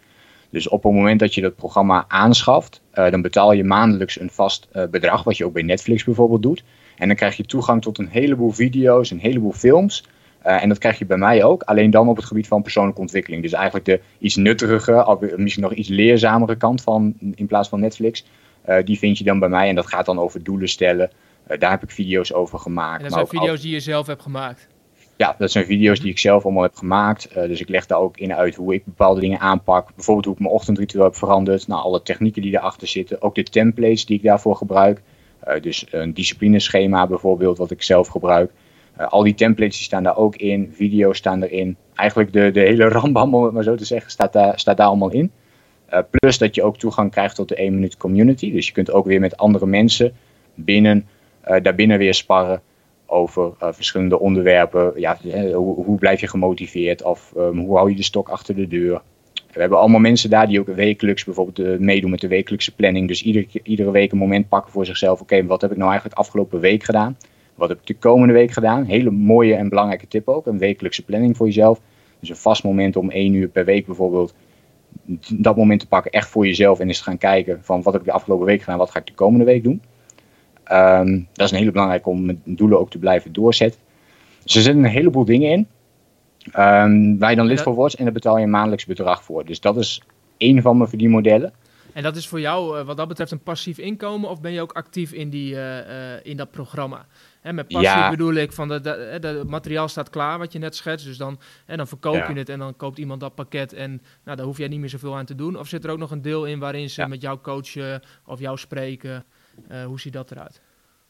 [0.57, 4.31] Dus op het moment dat je dat programma aanschaft, uh, dan betaal je maandelijks een
[4.31, 6.65] vast uh, bedrag, wat je ook bij Netflix bijvoorbeeld doet.
[6.97, 10.05] En dan krijg je toegang tot een heleboel video's, een heleboel films,
[10.43, 13.43] en dat krijg je bij mij ook, alleen dan op het gebied van persoonlijke ontwikkeling.
[13.43, 18.25] Dus eigenlijk de iets nuttigere, misschien nog iets leerzamere kant van in plaats van Netflix.
[18.85, 21.11] die vind je dan bij mij en dat gaat dan over doelen stellen.
[21.59, 23.03] daar heb ik video's over gemaakt.
[23.03, 24.69] En dat zijn video's die je zelf hebt gemaakt?
[25.17, 27.35] Ja, dat zijn video's die ik zelf allemaal heb gemaakt.
[27.35, 29.95] dus ik leg daar ook in uit hoe ik bepaalde dingen aanpak.
[29.95, 31.69] Bijvoorbeeld hoe ik mijn ochtendritueel heb veranderd.
[31.69, 33.23] Nou, alle technieken die erachter zitten.
[33.23, 35.03] Ook de templates die ik daarvoor gebruik.
[35.49, 38.51] Uh, dus een disciplineschema bijvoorbeeld, wat ik zelf gebruik.
[39.01, 41.77] Uh, al die templates staan daar ook in, video's staan erin.
[41.95, 44.87] Eigenlijk de, de hele rambam, om het maar zo te zeggen, staat daar, staat daar
[44.87, 45.31] allemaal in.
[46.11, 48.53] Plus dat je ook toegang krijgt tot de 1 minuut community.
[48.53, 50.13] Dus je kunt ook weer met andere mensen
[50.55, 51.07] binnen,
[51.63, 52.63] daarbinnen weer sparren
[53.07, 54.93] over verschillende onderwerpen.
[54.97, 55.19] Ja,
[55.53, 59.03] hoe, hoe, blijf je gemotiveerd of um, hoe hou je de stok achter de deur.
[59.53, 63.09] We hebben allemaal mensen daar die ook wekelijks bijvoorbeeld uh, meedoen met de wekelijkse planning.
[63.09, 65.21] Dus iedere, iedere week een moment pakken voor zichzelf.
[65.21, 67.17] Oké, wat heb ik nou eigenlijk afgelopen week gedaan?
[67.55, 68.85] Wat heb ik de komende week gedaan?
[68.85, 70.47] Hele mooie en belangrijke tip ook.
[70.47, 71.81] Een wekelijkse planning voor jezelf.
[72.21, 74.35] Dus een vast moment om één uur per week bijvoorbeeld.
[75.35, 78.03] Dat moment te pakken echt voor jezelf en eens te gaan kijken van wat heb
[78.03, 79.83] ik de afgelopen week gedaan, wat ga ik de komende week doen.
[80.73, 83.81] Um, dat is een hele belangrijke om mijn doelen ook te blijven doorzetten.
[84.43, 85.67] Dus er zitten een heleboel dingen in.
[86.47, 89.45] Um, waar je dan lid voor wordt en daar betaal je een maandelijks bedrag voor.
[89.45, 90.03] Dus dat is
[90.37, 91.53] één van mijn verdienmodellen.
[91.97, 94.61] En dat is voor jou, uh, wat dat betreft, een passief inkomen of ben je
[94.61, 95.85] ook actief in, die, uh, uh,
[96.23, 97.07] in dat programma?
[97.41, 98.11] Hè, met passief ja.
[98.11, 101.07] bedoel ik van het de, de, materiaal staat klaar wat je net schetst.
[101.07, 102.29] Dus dan, hè, dan verkoop ja.
[102.29, 104.89] je het en dan koopt iemand dat pakket en nou, daar hoef jij niet meer
[104.89, 105.59] zoveel aan te doen.
[105.59, 107.07] Of zit er ook nog een deel in waarin ze ja.
[107.07, 109.25] met jou coachen of jou spreken?
[109.87, 110.61] Hoe ziet dat eruit?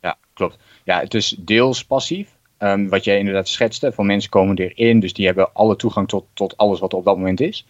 [0.01, 0.59] Ja, klopt.
[0.85, 2.37] Ja, het is deels passief.
[2.59, 6.25] Um, wat jij inderdaad schetste, van mensen komen erin, dus die hebben alle toegang tot,
[6.33, 7.67] tot alles wat er op dat moment is.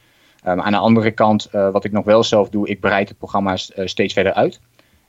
[0.46, 3.18] Um, aan de andere kant, uh, wat ik nog wel zelf doe, ik bereid het
[3.18, 4.60] programma uh, steeds verder uit.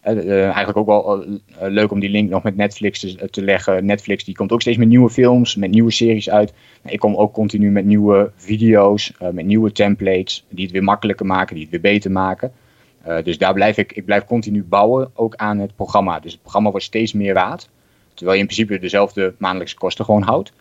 [0.03, 1.25] Uh, eigenlijk ook wel
[1.59, 3.85] leuk om die link nog met Netflix te, te, leggen.
[3.85, 6.53] Netflix die komt ook steeds met nieuwe films, met nieuwe series uit.
[6.85, 11.55] Ik kom ook continu met nieuwe video's, met nieuwe templates, die het weer makkelijker maken,
[11.55, 12.51] die het weer beter maken.
[13.23, 16.19] Dus daar blijf ik, ik blijf continu bouwen, ook aan het programma.
[16.19, 17.69] Dus het programma wordt steeds meer waard.
[18.13, 20.51] Terwijl je in principe dezelfde maandelijkse kosten gewoon houdt.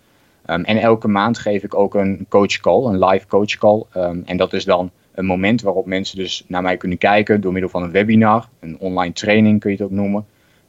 [0.47, 3.83] Um, en elke maand geef ik ook een coach call, een live coach call.
[3.97, 7.53] Um, en dat is dan een moment waarop mensen dus naar mij kunnen kijken door
[7.53, 10.27] middel van een webinar, een online training kun je het ook noemen.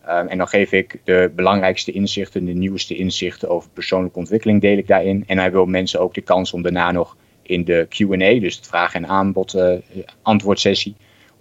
[0.09, 4.77] Um, en dan geef ik de belangrijkste inzichten, de nieuwste inzichten over persoonlijke ontwikkeling deel
[4.77, 5.23] ik daarin.
[5.27, 8.67] En dan hebben mensen ook de kans om daarna nog in de Q&A, dus het
[8.67, 9.73] vraag- en aanbod uh,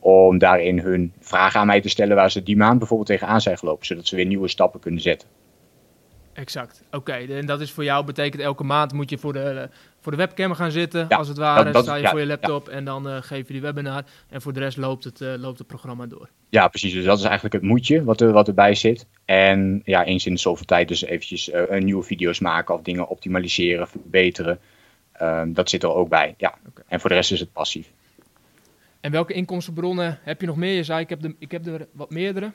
[0.07, 3.59] om daarin hun vragen aan mij te stellen waar ze die maand bijvoorbeeld tegenaan zijn
[3.59, 5.29] gelopen, zodat ze weer nieuwe stappen kunnen zetten.
[6.33, 6.83] Exact.
[6.91, 9.69] Oké, en dat is voor jou betekent elke maand moet je voor de,
[10.01, 11.65] voor de webcam gaan zitten, als het ware.
[11.65, 14.05] Dat, dat, sta je ja, voor je laptop en dan uh, geef je die webinar.
[14.29, 16.29] En voor de rest loopt het, uh, loopt het programma door.
[16.49, 16.93] Ja, precies.
[16.93, 19.07] Dus dat is eigenlijk het moedje wat, er, wat erbij zit.
[19.25, 23.09] En ja, eens in de zoveel tijd dus eventjes uh, nieuwe video's maken of dingen
[23.09, 24.59] optimaliseren, verbeteren.
[25.13, 26.55] Ehm, dat zit er ook bij, ja.
[26.69, 26.85] Okay.
[26.89, 27.93] En voor de rest is het passief.
[29.07, 30.73] En welke inkomstenbronnen heb je nog meer?
[30.73, 32.51] Je zei, ik heb, de, ik heb er wat meerdere.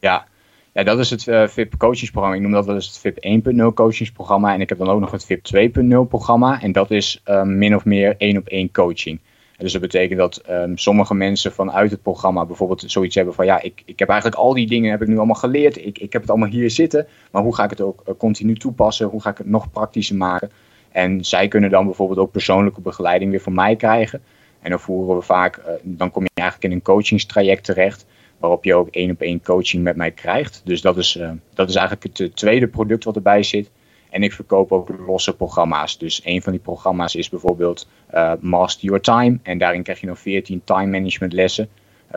[0.00, 0.26] Ja,
[0.72, 2.36] ja, dat is het uh, VIP coachingsprogramma.
[2.36, 4.54] Ik noem dat wel eens het VIP 1.0 coachingsprogramma.
[4.54, 6.62] En ik heb dan ook nog het VIP 2.0 programma.
[6.62, 9.20] En dat is um, min of meer één op één coaching.
[9.56, 13.62] Dus dat betekent dat um, sommige mensen vanuit het programma bijvoorbeeld zoiets hebben van ja,
[13.62, 15.76] ik, ik heb eigenlijk al die dingen heb ik nu allemaal geleerd.
[15.76, 17.06] Ik, ik heb het allemaal hier zitten.
[17.30, 19.06] Maar hoe ga ik het ook uh, continu toepassen?
[19.06, 20.50] Hoe ga ik het nog praktischer maken?
[20.90, 24.22] En zij kunnen dan bijvoorbeeld ook persoonlijke begeleiding weer van mij krijgen.
[24.66, 28.06] En dan voeren we vaak, uh, dan kom je eigenlijk in een coachingstraject terecht
[28.38, 30.60] waarop je ook één op één coaching met mij krijgt.
[30.64, 33.70] Dus dat is, uh, dat is eigenlijk het tweede product wat erbij zit.
[34.10, 35.98] En ik verkoop ook losse programma's.
[35.98, 39.38] Dus een van die programma's is bijvoorbeeld uh, Master Your Time.
[39.42, 41.68] En daarin krijg je nog 14 time management lessen.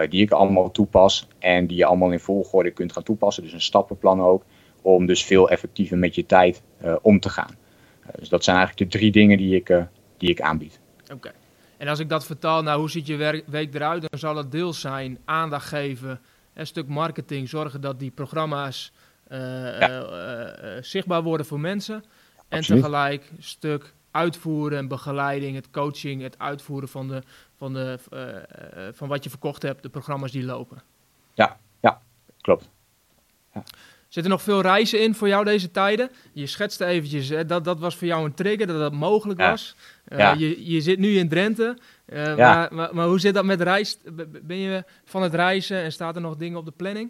[0.10, 1.28] Die ik allemaal toepas.
[1.40, 3.44] En die je allemaal in volgorde kunt gaan toepassen.
[3.44, 4.44] Dus een stappenplan ook.
[4.82, 6.62] Om dus veel effectiever met je tijd
[7.02, 7.56] om te gaan.
[8.20, 9.84] dus dat zijn eigenlijk de drie dingen die ik,
[10.18, 10.80] die ik aanbied.
[11.14, 11.32] Oké.
[11.80, 14.80] En als ik dat vertaal nou hoe ziet je week eruit, dan zal het deels
[14.80, 16.20] zijn aandacht geven,
[16.54, 18.92] een stuk marketing, zorgen dat die programma's
[19.32, 19.40] uh,
[19.80, 19.90] ja.
[19.90, 22.04] uh, uh, zichtbaar worden voor mensen.
[22.48, 27.24] En tegelijk een stuk uitvoeren en begeleiding, het coaching, het uitvoeren van, de,
[27.58, 28.00] van, de,
[28.94, 30.82] van wat je verkocht hebt, de programma's die lopen.
[31.34, 32.02] Ja, ja
[32.42, 32.70] klopt.
[34.10, 36.10] Zitten er nog veel reizen in voor jou deze tijden?
[36.34, 39.50] Je schetste eventjes, hè, dat, dat was voor jou een trigger, dat dat mogelijk ja.
[39.50, 39.76] was.
[40.08, 40.34] Uh, ja.
[40.38, 41.78] je, je zit nu in Drenthe,
[42.14, 42.36] uh, ja.
[42.36, 43.98] maar, maar, maar, hoe zit dat met reis?
[44.42, 47.10] Ben je van het reizen en staat er nog dingen op de planning?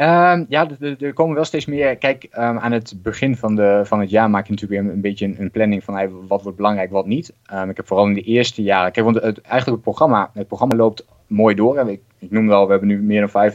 [0.00, 1.96] Um, ja, er komen wel steeds meer.
[1.96, 4.96] Kijk, um, aan het begin van, de, van het jaar maak je natuurlijk weer een,
[4.96, 7.32] een beetje een, een, planning van hey, wat wordt belangrijk, wat niet.
[7.52, 8.92] Um, ik heb vooral in de eerste jaren.
[8.92, 11.90] Kijk, want het, eigenlijk het programma, het programma loopt mooi door.
[11.90, 13.50] Ik, ik noem wel, we hebben nu meer dan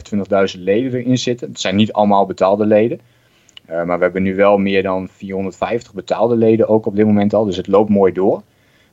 [0.56, 1.48] 25.000 leden erin zitten.
[1.48, 3.00] Het zijn niet allemaal betaalde leden.
[3.66, 7.44] maar we hebben nu wel meer dan 450 betaalde leden ook op dit moment al.
[7.44, 8.42] Dus het loopt mooi door.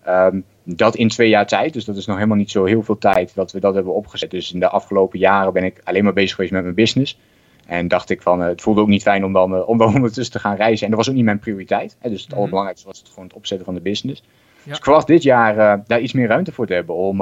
[0.03, 2.97] Ehm, dat in twee jaar tijd, dus dat is nog helemaal niet zo heel veel
[2.97, 4.31] tijd dat we dat hebben opgezet.
[4.31, 7.19] Dus in de afgelopen jaren ben ik alleen maar bezig geweest met mijn business.
[7.65, 10.39] En dacht ik van, het voelde ook niet fijn om dan, om dan ondertussen te
[10.39, 10.85] gaan reizen.
[10.85, 11.97] En dat was ook niet mijn prioriteit.
[11.99, 14.23] Hè, dus het mm allerbelangrijkste was het gewoon het opzetten van de business.
[14.63, 17.21] Dus ik verwacht dit jaar daar iets meer ruimte voor te hebben om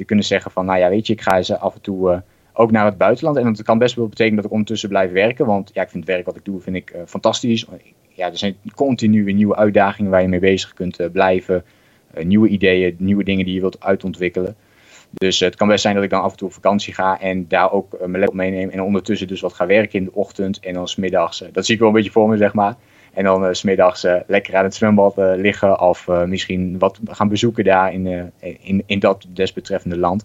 [0.00, 2.22] te kunnen zeggen van, nou ja, weet je, ik ga eens af en toe
[2.52, 3.36] ook naar het buitenland.
[3.36, 5.46] En dat kan best wel betekenen dat ik ondertussen blijf werken.
[5.46, 7.66] Want ja, ik vind het werk wat ik doe vind ik, uh, fantastisch.
[8.08, 11.64] Ja, er zijn continu weer nieuwe uitdagingen waar je mee bezig kunt uh, blijven.
[12.22, 14.56] Nieuwe ideeën, nieuwe dingen die je wilt uitontwikkelen.
[15.10, 17.48] Dus het kan best zijn dat ik dan af en toe op vakantie ga en
[17.48, 18.68] daar ook mijn laptop meeneem.
[18.68, 21.44] En ondertussen dus wat ga werken in de ochtend en dan smiddags.
[21.52, 22.76] dat zie ik wel een beetje voor me, zeg maar.
[23.12, 27.28] En dan uh, smiddags uh, lekker aan het zwembad uh, liggen of misschien wat gaan
[27.28, 30.24] bezoeken daar in, in, in dat desbetreffende land.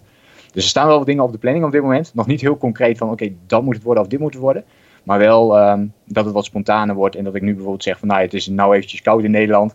[0.52, 2.14] Dus er staan wel wat dingen op de planning op dit moment.
[2.14, 4.64] Nog niet heel concreet van oké, dat moet het worden of dit moet het worden.
[5.02, 8.08] Maar wel um, dat het wat spontaner wordt en dat ik nu bijvoorbeeld zeg van
[8.08, 9.74] nou het is nou eventjes koud in Nederland.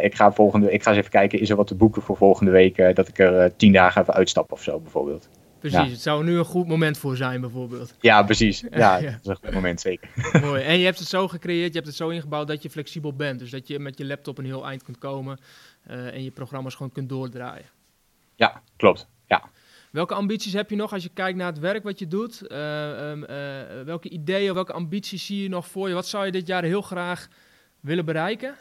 [0.00, 2.50] Ik, ga volgende, ik ga eens even kijken, is er wat te boeken voor volgende
[2.50, 5.28] week dat ik er tien dagen even uitstap of zo bijvoorbeeld.
[5.58, 5.88] Precies, ja.
[5.88, 7.94] het zou nu een goed moment voor zijn bijvoorbeeld.
[8.00, 8.60] Ja, precies.
[8.70, 9.10] Ja, ja.
[9.10, 10.10] dat is een goed moment zeker.
[10.40, 10.62] Mooi.
[10.62, 13.38] En je hebt het zo gecreëerd, je hebt het zo ingebouwd dat je flexibel bent.
[13.38, 15.38] Dus dat je met je laptop een heel eind kunt komen
[15.86, 17.66] en je programma's gewoon kunt doordraaien.
[18.34, 19.08] Ja, klopt.
[19.26, 19.50] Ja.
[19.90, 22.42] Welke ambities heb je nog als je kijkt naar het werk wat je doet?
[22.48, 23.28] Uh, um, uh,
[23.84, 25.94] welke ideeën, welke ambities zie je nog voor je?
[25.94, 27.28] Wat zou je dit jaar heel graag
[27.80, 28.54] willen bereiken?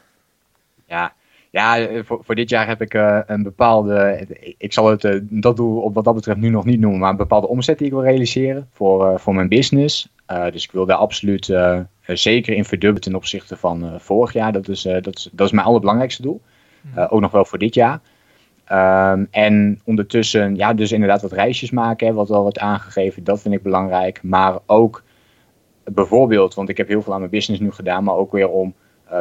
[0.87, 1.15] Ja,
[1.51, 4.27] ja voor, voor dit jaar heb ik uh, een bepaalde,
[4.57, 7.17] ik zal het dat doel op wat dat betreft nu nog niet noemen, maar een
[7.17, 10.09] bepaalde omzet die ik wil realiseren voor, voor mijn business.
[10.51, 11.53] dus ik wil daar absoluut
[12.05, 14.51] zeker in verdubbelen ten opzichte van vorig jaar.
[14.51, 16.41] Dat is, dat, is, dat is mijn allerbelangrijkste doel.
[17.09, 18.01] Ook nog wel voor dit jaar.
[18.71, 23.41] Um, en ondertussen, ja, dus inderdaad wat reisjes maken, hè, wat al wordt aangegeven, dat
[23.41, 24.23] vind ik belangrijk.
[24.23, 25.03] Maar ook
[25.83, 28.73] bijvoorbeeld, want ik heb heel veel aan mijn business nu gedaan, maar ook weer om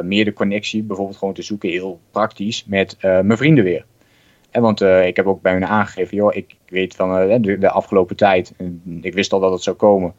[0.03, 3.84] meer de connectie, bijvoorbeeld gewoon te zoeken, heel praktisch, met uh, mijn vrienden weer.
[4.51, 7.70] En want uh, ik heb ook bij hen aangegeven, joh, ik weet van de, de,
[7.70, 10.14] afgelopen tijd, en ik wist al dat het zou komen,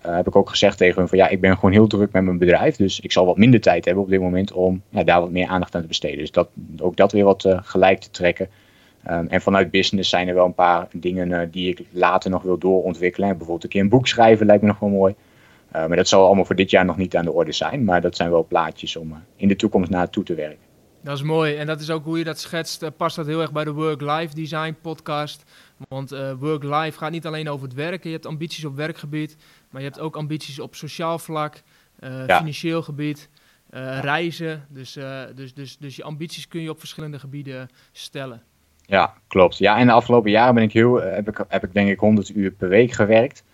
[0.00, 2.38] heb ik ook gezegd tegen hun van ja, ik ben gewoon heel druk met mijn
[2.38, 5.46] bedrijf, dus ik zal wat minder tijd hebben op dit moment om daar wat meer
[5.46, 6.18] aandacht aan te besteden.
[6.18, 6.48] Dus dat,
[6.78, 8.48] ook dat weer wat gelijk te trekken.
[9.10, 12.58] Um, en vanuit business zijn er wel een paar dingen die ik later nog wil
[12.58, 13.28] doorontwikkelen.
[13.28, 15.14] bijvoorbeeld een keer een boek schrijven lijkt me nog wel mooi.
[15.76, 17.84] Uh, maar dat zal allemaal voor dit jaar nog niet aan de orde zijn.
[17.84, 20.68] Maar dat zijn wel plaatjes om uh, in de toekomst naartoe te werken.
[21.02, 21.56] Dat is mooi.
[21.56, 22.96] En dat is ook hoe je dat schetst.
[22.96, 25.44] past dat heel erg bij de Work-Life Design podcast.
[25.88, 28.08] Want Work-Life gaat niet alleen over het werken.
[28.08, 29.36] Je hebt ambities op werkgebied.
[29.70, 31.62] Maar je hebt ook ambities op sociaal vlak,
[32.00, 32.36] ja.
[32.36, 33.28] financieel gebied.
[34.00, 34.66] reizen.
[34.68, 34.98] Dus,
[35.34, 38.42] dus, dus, dus je ambities kun je op verschillende gebieden stellen.
[38.90, 39.58] Ja, klopt.
[39.58, 42.28] Ja, en de afgelopen jaren ben ik heel, heb, ik, heb ik denk ik 100
[42.28, 43.44] uur per week gewerkt.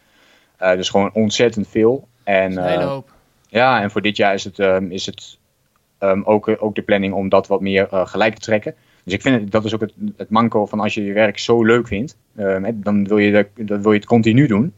[0.62, 2.08] Uh, dus gewoon ontzettend veel.
[2.24, 3.12] En, een hele hoop.
[3.48, 5.38] Ja, en voor dit jaar is het, um, is het
[6.00, 8.74] um, ook, ook de planning om dat wat meer gelijk te trekken.
[9.04, 11.38] Dus ik vind het, dat is ook het, het manco van als je je werk
[11.38, 14.74] zo leuk vindt, um, dan wil je, dat, dan wil je het continu doen.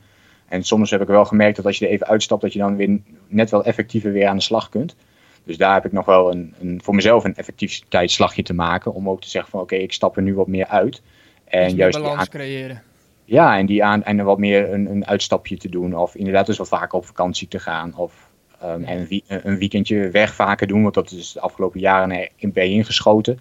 [0.48, 2.76] En soms heb ik wel gemerkt dat als je er even uitstapt, dat je dan
[2.76, 4.96] weer net wel effectiever weer aan de slag kunt.
[5.44, 8.94] Dus daar heb ik nog wel een, een, voor mezelf een effectiviteitsslagje te maken.
[8.94, 11.02] Om ook te zeggen van oké, ik stap er nu wat meer uit.
[11.44, 12.28] En dus juist balans aan...
[12.28, 12.82] creëren.
[13.28, 15.96] Ja, en, die aan, en wat meer een, een uitstapje te doen.
[15.96, 17.96] Of inderdaad dus wat vaker op vakantie te gaan.
[17.96, 18.30] Of
[18.64, 20.82] um, en een, een, weekendje weg vaker doen.
[20.82, 23.40] Want dat is de afgelopen jaren erin bij ingeschoten.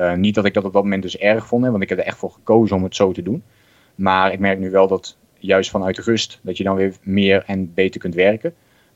[0.00, 1.64] Uh, niet dat ik dat op dat moment dus erg vond.
[1.64, 3.42] Hè, want ik heb er echt voor gekozen om het zo te doen.
[3.94, 6.40] Maar ik merk nu wel dat juist vanuit rust.
[6.42, 8.54] Dat je dan weer meer en beter kunt werken.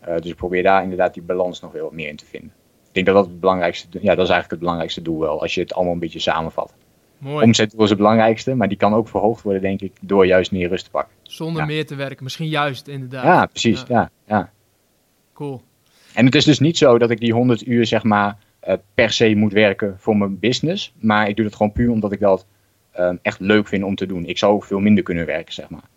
[0.08, 2.52] Uh, dus ik probeer daar inderdaad die balans nog weer wat meer in te vinden.
[2.88, 5.54] Ik denk dat dat het belangrijkste, ja, dat is eigenlijk het belangrijkste doel wel, als
[5.54, 6.74] je het allemaal een beetje samenvat.
[7.26, 7.44] Mooi.
[7.44, 10.68] Omzet was het belangrijkste, maar die kan ook verhoogd worden, denk ik, door juist meer
[10.68, 11.14] rust te pakken.
[11.22, 13.24] Zonder meer te werken, misschien juist inderdaad.
[13.24, 13.84] Ja, precies.
[13.88, 14.10] Ja.
[14.26, 14.50] ja.
[15.32, 15.62] Cool.
[16.14, 19.10] En het is dus niet zo dat ik die 100 uur, zeg maar, uh, per
[19.10, 20.92] se moet werken voor mijn business.
[20.98, 22.46] Maar ik doe het gewoon puur omdat ik dat
[22.98, 24.24] uh, echt leuk vind om te doen.
[24.24, 25.88] Ik zou veel minder kunnen werken, zeg maar.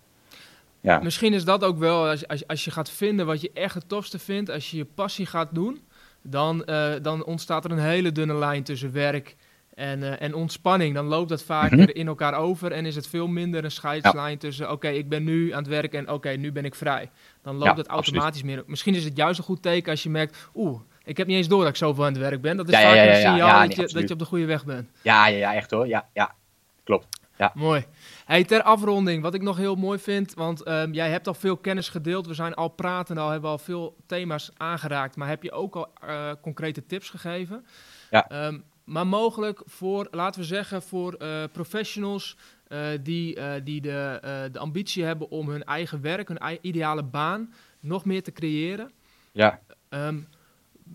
[0.81, 0.99] Ja.
[0.99, 3.89] Misschien is dat ook wel, als, als, als je gaat vinden wat je echt het
[3.89, 5.79] tofste vindt, als je je passie gaat doen,
[6.21, 9.35] dan, uh, dan ontstaat er een hele dunne lijn tussen werk
[9.79, 10.95] en, uh, en ontspanning.
[10.95, 11.93] Dan loopt dat vaker mm -hmm.
[11.93, 14.37] in elkaar over en is het veel minder een scheidslijn ja.
[14.37, 17.09] tussen, oké, ik ben nu aan het werk en oké, nu ben ik vrij.
[17.41, 18.63] Dan loopt ja, het automatisch meer.
[18.67, 21.47] Misschien is het juist een goed teken als je merkt, oeh, ik heb niet eens
[21.47, 22.57] door dat ik zoveel aan het werk ben.
[22.57, 24.89] Dat is ja, vaak een signaal dat, je, dat je op de goede weg bent.
[25.01, 25.87] Ja, ja, ja echt hoor.
[25.87, 26.35] Ja, ja.
[26.83, 27.07] klopt.
[27.37, 27.51] Ja.
[27.53, 27.85] Mooi.
[28.25, 31.57] Hey, ter afronding, wat ik nog heel mooi vind, want um, jij hebt al veel
[31.57, 32.27] kennis gedeeld.
[32.27, 35.15] We zijn al praten, al hebben al veel thema's aangeraakt.
[35.15, 37.65] Maar heb je ook al uh, concrete tips gegeven?
[38.09, 38.45] Ja.
[38.47, 42.37] Um, maar mogelijk voor, laten we zeggen, voor uh, professionals
[42.67, 44.19] uh, die, die de,
[44.51, 48.91] de ambitie hebben om hun eigen werk, hun ideale baan nog meer te creëren.
[49.31, 49.59] Ja.
[49.89, 50.27] Um,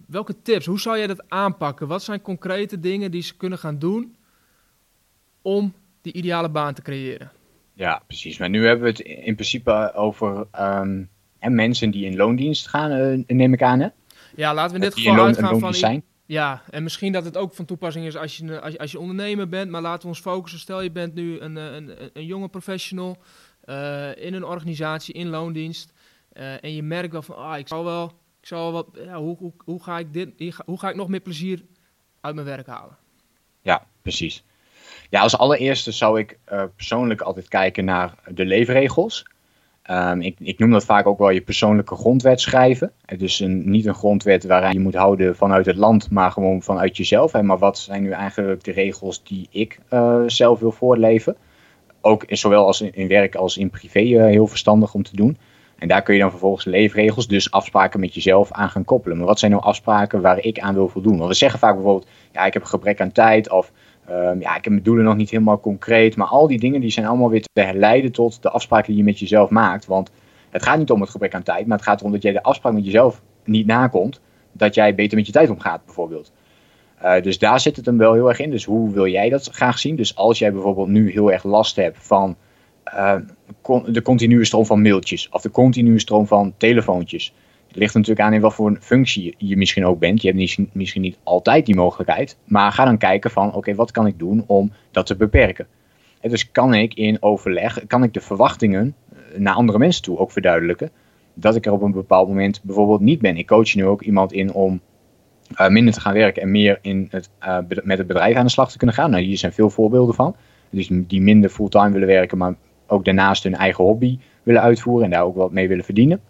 [0.06, 1.86] welke tips, hoe zou jij dat aanpakken?
[1.86, 4.16] Wat zijn concrete dingen die ze kunnen gaan doen
[5.42, 7.30] om die ideale baan te creëren?
[7.72, 8.38] Ja, precies.
[8.38, 11.08] Maar nu hebben we het in principe over um,
[11.40, 13.80] mensen die in loondienst gaan, neem ik aan.
[13.80, 13.88] Hè?
[14.36, 15.74] Ja, laten we in dit geval uitgaan van.
[15.74, 16.04] Zijn.
[16.26, 19.48] Ja, en misschien dat het ook van toepassing is als je, als als je ondernemer
[19.48, 20.60] bent, maar laten we ons focussen.
[20.60, 23.22] Stel je bent nu een, een, een jonge professional
[23.64, 25.92] uh, in een organisatie in loondienst.
[26.32, 28.06] Uh, en je merkt wel van, ah, ik zou wel,
[28.40, 31.64] ik zou wel hoe, hoe, hoe, ga ik dit, hoe ga ik nog meer plezier
[32.20, 32.96] uit mijn werk halen?
[33.62, 34.44] Ja, precies.
[35.10, 36.38] Ja, als allereerste zou ik
[36.76, 39.24] persoonlijk altijd kijken naar de leefregels.
[39.90, 42.92] Um, ik, ik, noem dat vaak ook wel je persoonlijke grondwet schrijven.
[43.16, 46.96] Dus een, niet een grondwet waaraan je moet houden vanuit het land, maar gewoon vanuit
[46.96, 47.32] jezelf.
[47.32, 47.42] Hè.
[47.42, 51.36] Maar wat zijn nu eigenlijk de regels die ik uh, zelf wil voorleven?
[52.00, 55.36] Ook zowel als in, werk als in privé uh, heel verstandig om te doen.
[55.78, 59.16] En daar kun je dan vervolgens leefregels, dus afspraken met jezelf aan gaan koppelen.
[59.16, 61.16] Maar wat zijn nou afspraken waar ik aan wil voldoen?
[61.16, 63.72] Want we zeggen vaak bijvoorbeeld, ja, ik heb een gebrek aan tijd of
[64.10, 66.16] um, ja, ik heb mijn doelen nog niet helemaal concreet.
[66.16, 69.04] Maar al die dingen die zijn allemaal weer te herleiden tot de afspraken die je
[69.04, 69.86] met jezelf maakt.
[69.86, 70.10] Want
[70.50, 72.42] het gaat niet om het gebrek aan tijd, maar het gaat erom dat jij de
[72.42, 74.20] afspraak met jezelf niet nakomt.
[74.52, 76.32] Dat jij beter met je tijd omgaat, bijvoorbeeld.
[77.02, 78.50] Uh, dus daar zit het hem wel heel erg in.
[78.50, 79.96] Dus hoe wil jij dat graag zien?
[79.96, 82.36] Dus als jij bijvoorbeeld nu heel erg last hebt van
[82.94, 83.16] uh,
[83.86, 87.34] de continue stroom van mailtjes of de continue stroom van telefoontjes.
[87.74, 90.22] Het ligt natuurlijk aan in wat voor functie je misschien ook bent.
[90.22, 92.36] Je hebt misschien niet altijd die mogelijkheid.
[92.44, 95.66] Maar ga dan kijken van oké, wat kan ik doen om dat te beperken?
[96.20, 100.18] En dus kan ik in overleg, kan ik de verwachtingen eh, naar andere mensen toe
[100.18, 100.90] ook verduidelijken.
[101.34, 103.36] Dat ik er op een bepaald moment bijvoorbeeld niet ben.
[103.36, 104.80] Ik coach nu ook iemand in om
[105.60, 108.50] uh, minder te gaan werken en meer in het, uh, met het bedrijf aan de
[108.50, 109.10] slag te kunnen gaan.
[109.10, 110.36] Nou, hier zijn veel voorbeelden van.
[110.70, 112.54] Dus die minder fulltime willen werken, maar
[112.86, 116.20] ook daarnaast hun eigen hobby willen uitvoeren en daar ook wat mee willen verdienen.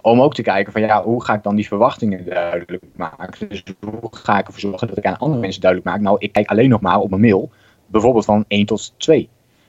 [0.00, 3.48] Om ook te kijken van ja, hoe ga ik dan die verwachtingen duidelijk maken?
[3.48, 6.00] Dus hoe ga ik ervoor zorgen dat ik aan andere mensen duidelijk maak?
[6.00, 7.50] Nou, ik kijk alleen nog maar op mijn mail,
[7.86, 9.28] bijvoorbeeld van 1 tot 2.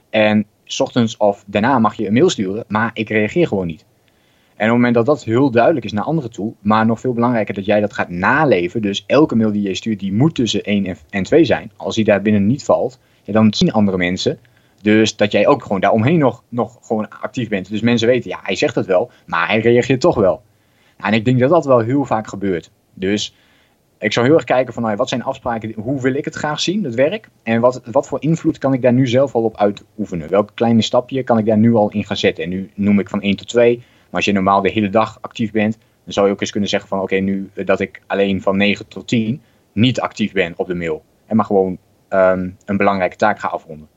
[0.09, 3.85] En s ochtends of daarna mag je een mail sturen, maar ik reageer gewoon niet.
[4.59, 7.13] En op het moment dat dat heel duidelijk is naar anderen toe, maar nog veel
[7.13, 10.63] belangrijker dat jij dat gaat naleven, dus elke mail die je stuurt, die moet tussen
[10.63, 11.71] 1 en 2 zijn.
[11.75, 14.39] Als die daar binnen niet valt, ja, dan zien andere mensen
[14.81, 17.69] dus dat jij ook gewoon daaromheen nog, nog gewoon actief bent.
[17.69, 20.41] Dus mensen weten, ja, hij zegt het wel, maar hij reageert toch wel.
[20.97, 22.71] En ik denk dat dat wel heel vaak gebeurt.
[22.93, 23.35] Dus
[23.99, 26.59] ik zou heel erg kijken van, nou, wat zijn afspraken, hoe wil ik het graag
[26.59, 27.29] zien, het werk?
[27.43, 30.29] En wat, wat voor invloed kan ik daar nu zelf al op uitoefenen?
[30.29, 32.43] Welk kleine stapje kan ik daar nu al in gaan zetten?
[32.43, 33.77] En nu noem ik van 1 tot 2.
[33.77, 36.69] Maar als je normaal de hele dag actief bent, dan zou je ook eens kunnen
[36.69, 40.67] zeggen van, oké, nu dat ik alleen van 9 tot 10 niet actief ben op
[40.67, 41.03] de mail.
[41.25, 41.77] En maar gewoon
[42.09, 43.87] um, een belangrijke taak ga afronden.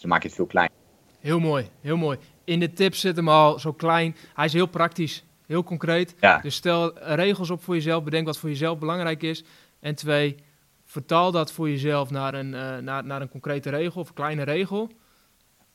[0.00, 0.76] Dus dan maak je het veel kleiner.
[1.18, 2.18] Heel mooi, heel mooi.
[2.44, 4.16] In de tips zit hem al zo klein.
[4.34, 6.14] Hij is heel praktisch, heel concreet.
[6.20, 6.38] Ja.
[6.38, 9.44] Dus stel regels op voor jezelf, bedenk wat voor jezelf belangrijk is.
[9.80, 10.36] En twee,
[10.84, 14.42] vertaal dat voor jezelf naar een, uh, naar, naar een concrete regel of een kleine
[14.42, 14.90] regel.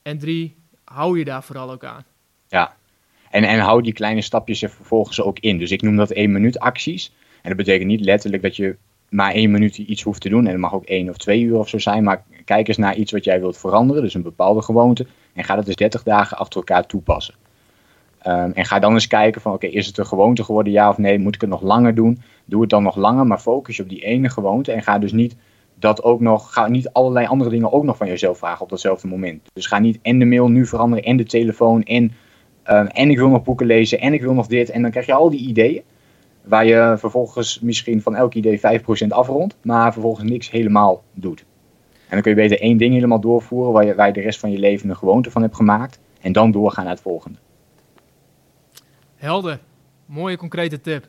[0.01, 2.03] En drie, hou je daar vooral ook aan.
[2.47, 2.76] Ja,
[3.30, 5.57] en, en hou die kleine stapjes er vervolgens ook in.
[5.57, 7.13] Dus ik noem dat één minuut acties.
[7.41, 8.76] En dat betekent niet letterlijk dat je
[9.09, 10.45] maar één minuut iets hoeft te doen.
[10.45, 12.03] En het mag ook één of twee uur of zo zijn.
[12.03, 14.02] Maar kijk eens naar iets wat jij wilt veranderen.
[14.04, 15.06] Dus een bepaalde gewoonte.
[15.34, 17.34] En ga dat dus 30 dagen achter elkaar toepassen.
[18.28, 20.98] Um, en ga dan eens kijken van oké, is het een gewoonte geworden ja of
[20.98, 21.20] nee?
[21.20, 22.22] Moet ik het nog langer doen?
[22.46, 24.72] Doe het dan nog langer, maar focus je op die ene gewoonte.
[24.72, 25.36] En ga dus niet
[25.80, 29.08] dat ook nog, ga niet allerlei andere dingen ook nog van jezelf vragen op datzelfde
[29.08, 29.41] moment.
[29.54, 32.04] Dus ga niet en de mail nu veranderen en de telefoon en,
[32.70, 34.70] um, en ik wil nog boeken lezen en ik wil nog dit.
[34.70, 35.82] En dan krijg je al die ideeën.
[36.43, 41.46] Waar je vervolgens misschien van elk idee 5% afrondt, maar vervolgens niks helemaal doet.
[42.08, 44.39] En dan kun je beter één ding helemaal doorvoeren waar je, waar je de rest
[44.39, 45.99] van je leven een gewoonte van hebt gemaakt.
[46.22, 47.38] En dan doorgaan naar het volgende.
[49.16, 49.60] Helder.
[50.06, 51.08] Mooie concrete tip.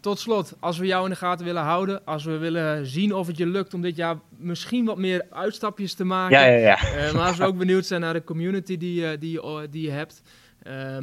[0.00, 3.26] Tot slot, als we jou in de gaten willen houden, als we willen zien of
[3.26, 6.38] het je lukt om dit jaar misschien wat meer uitstapjes te maken.
[6.38, 7.06] Ja, ja, ja.
[7.06, 10.22] Uh, maar als we ook benieuwd zijn naar de community die, die, die je hebt,
[10.66, 10.96] uh,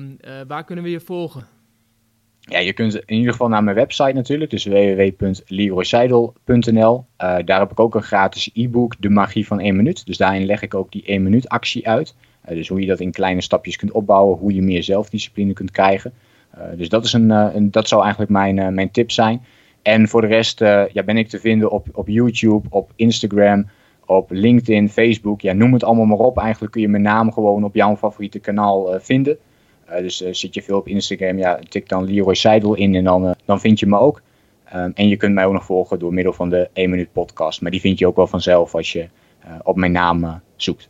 [0.47, 1.47] waar kunnen we je volgen?
[2.51, 6.95] Ja, je kunt in ieder geval naar mijn website natuurlijk, dus www.leroyseidel.nl.
[6.95, 7.05] Uh,
[7.45, 10.05] daar heb ik ook een gratis e-book, De Magie van 1 Minuut.
[10.05, 12.15] Dus daarin leg ik ook die 1 minuut actie uit.
[12.49, 15.71] Uh, dus hoe je dat in kleine stapjes kunt opbouwen, hoe je meer zelfdiscipline kunt
[15.71, 16.13] krijgen.
[16.57, 19.41] Uh, dus dat, is een, een, dat zou eigenlijk mijn, mijn tip zijn.
[19.81, 23.69] En voor de rest ja, ben ik te vinden op, op YouTube, op Instagram,
[24.05, 25.41] op LinkedIn, Facebook.
[25.41, 26.37] Ja, noem het allemaal maar op.
[26.37, 29.37] Eigenlijk kun je mijn naam gewoon op jouw favoriete kanaal vinden.
[29.91, 33.03] Eh, dus uh, zit je veel op Instagram, ja, tik dan Leroy Seidel in en
[33.03, 34.21] dan, uh, dan vind je me ook.
[34.75, 37.61] Um, en je kunt mij ook nog volgen door middel van de 1 minuut podcast.
[37.61, 39.09] Maar die vind je ook wel vanzelf als je
[39.63, 40.89] op mijn naam zoekt.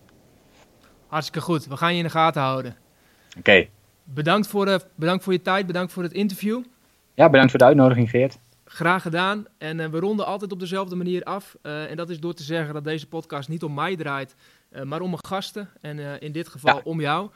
[1.08, 1.66] Hartstikke goed.
[1.66, 2.76] We gaan je in de gaten houden.
[3.30, 3.40] Oké.
[3.40, 3.70] Okay.
[4.04, 6.64] Bedankt, voor, bedankt voor je tijd, bedankt voor het interview.
[7.14, 8.40] Ja, bedankt voor de uitnodiging, Geert.
[8.66, 9.46] Graag gedaan.
[9.58, 11.56] En we ronden altijd op dezelfde manier af.
[11.62, 14.36] en dat is door te zeggen dat deze podcast niet om mij draait,
[14.84, 15.70] maar om mijn gasten.
[15.82, 17.30] En in dit geval om jou.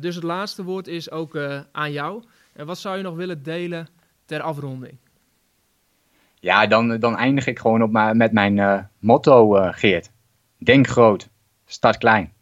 [0.00, 1.38] Dus het laatste woord is ook
[1.72, 2.22] aan jou.
[2.52, 3.88] En wat zou je nog willen delen
[4.24, 4.96] ter afronding?
[6.40, 10.10] Ja, dan, dan eindig ik gewoon op met mijn motto, Geert.
[10.58, 11.28] Denk groot,
[11.64, 12.32] start klein.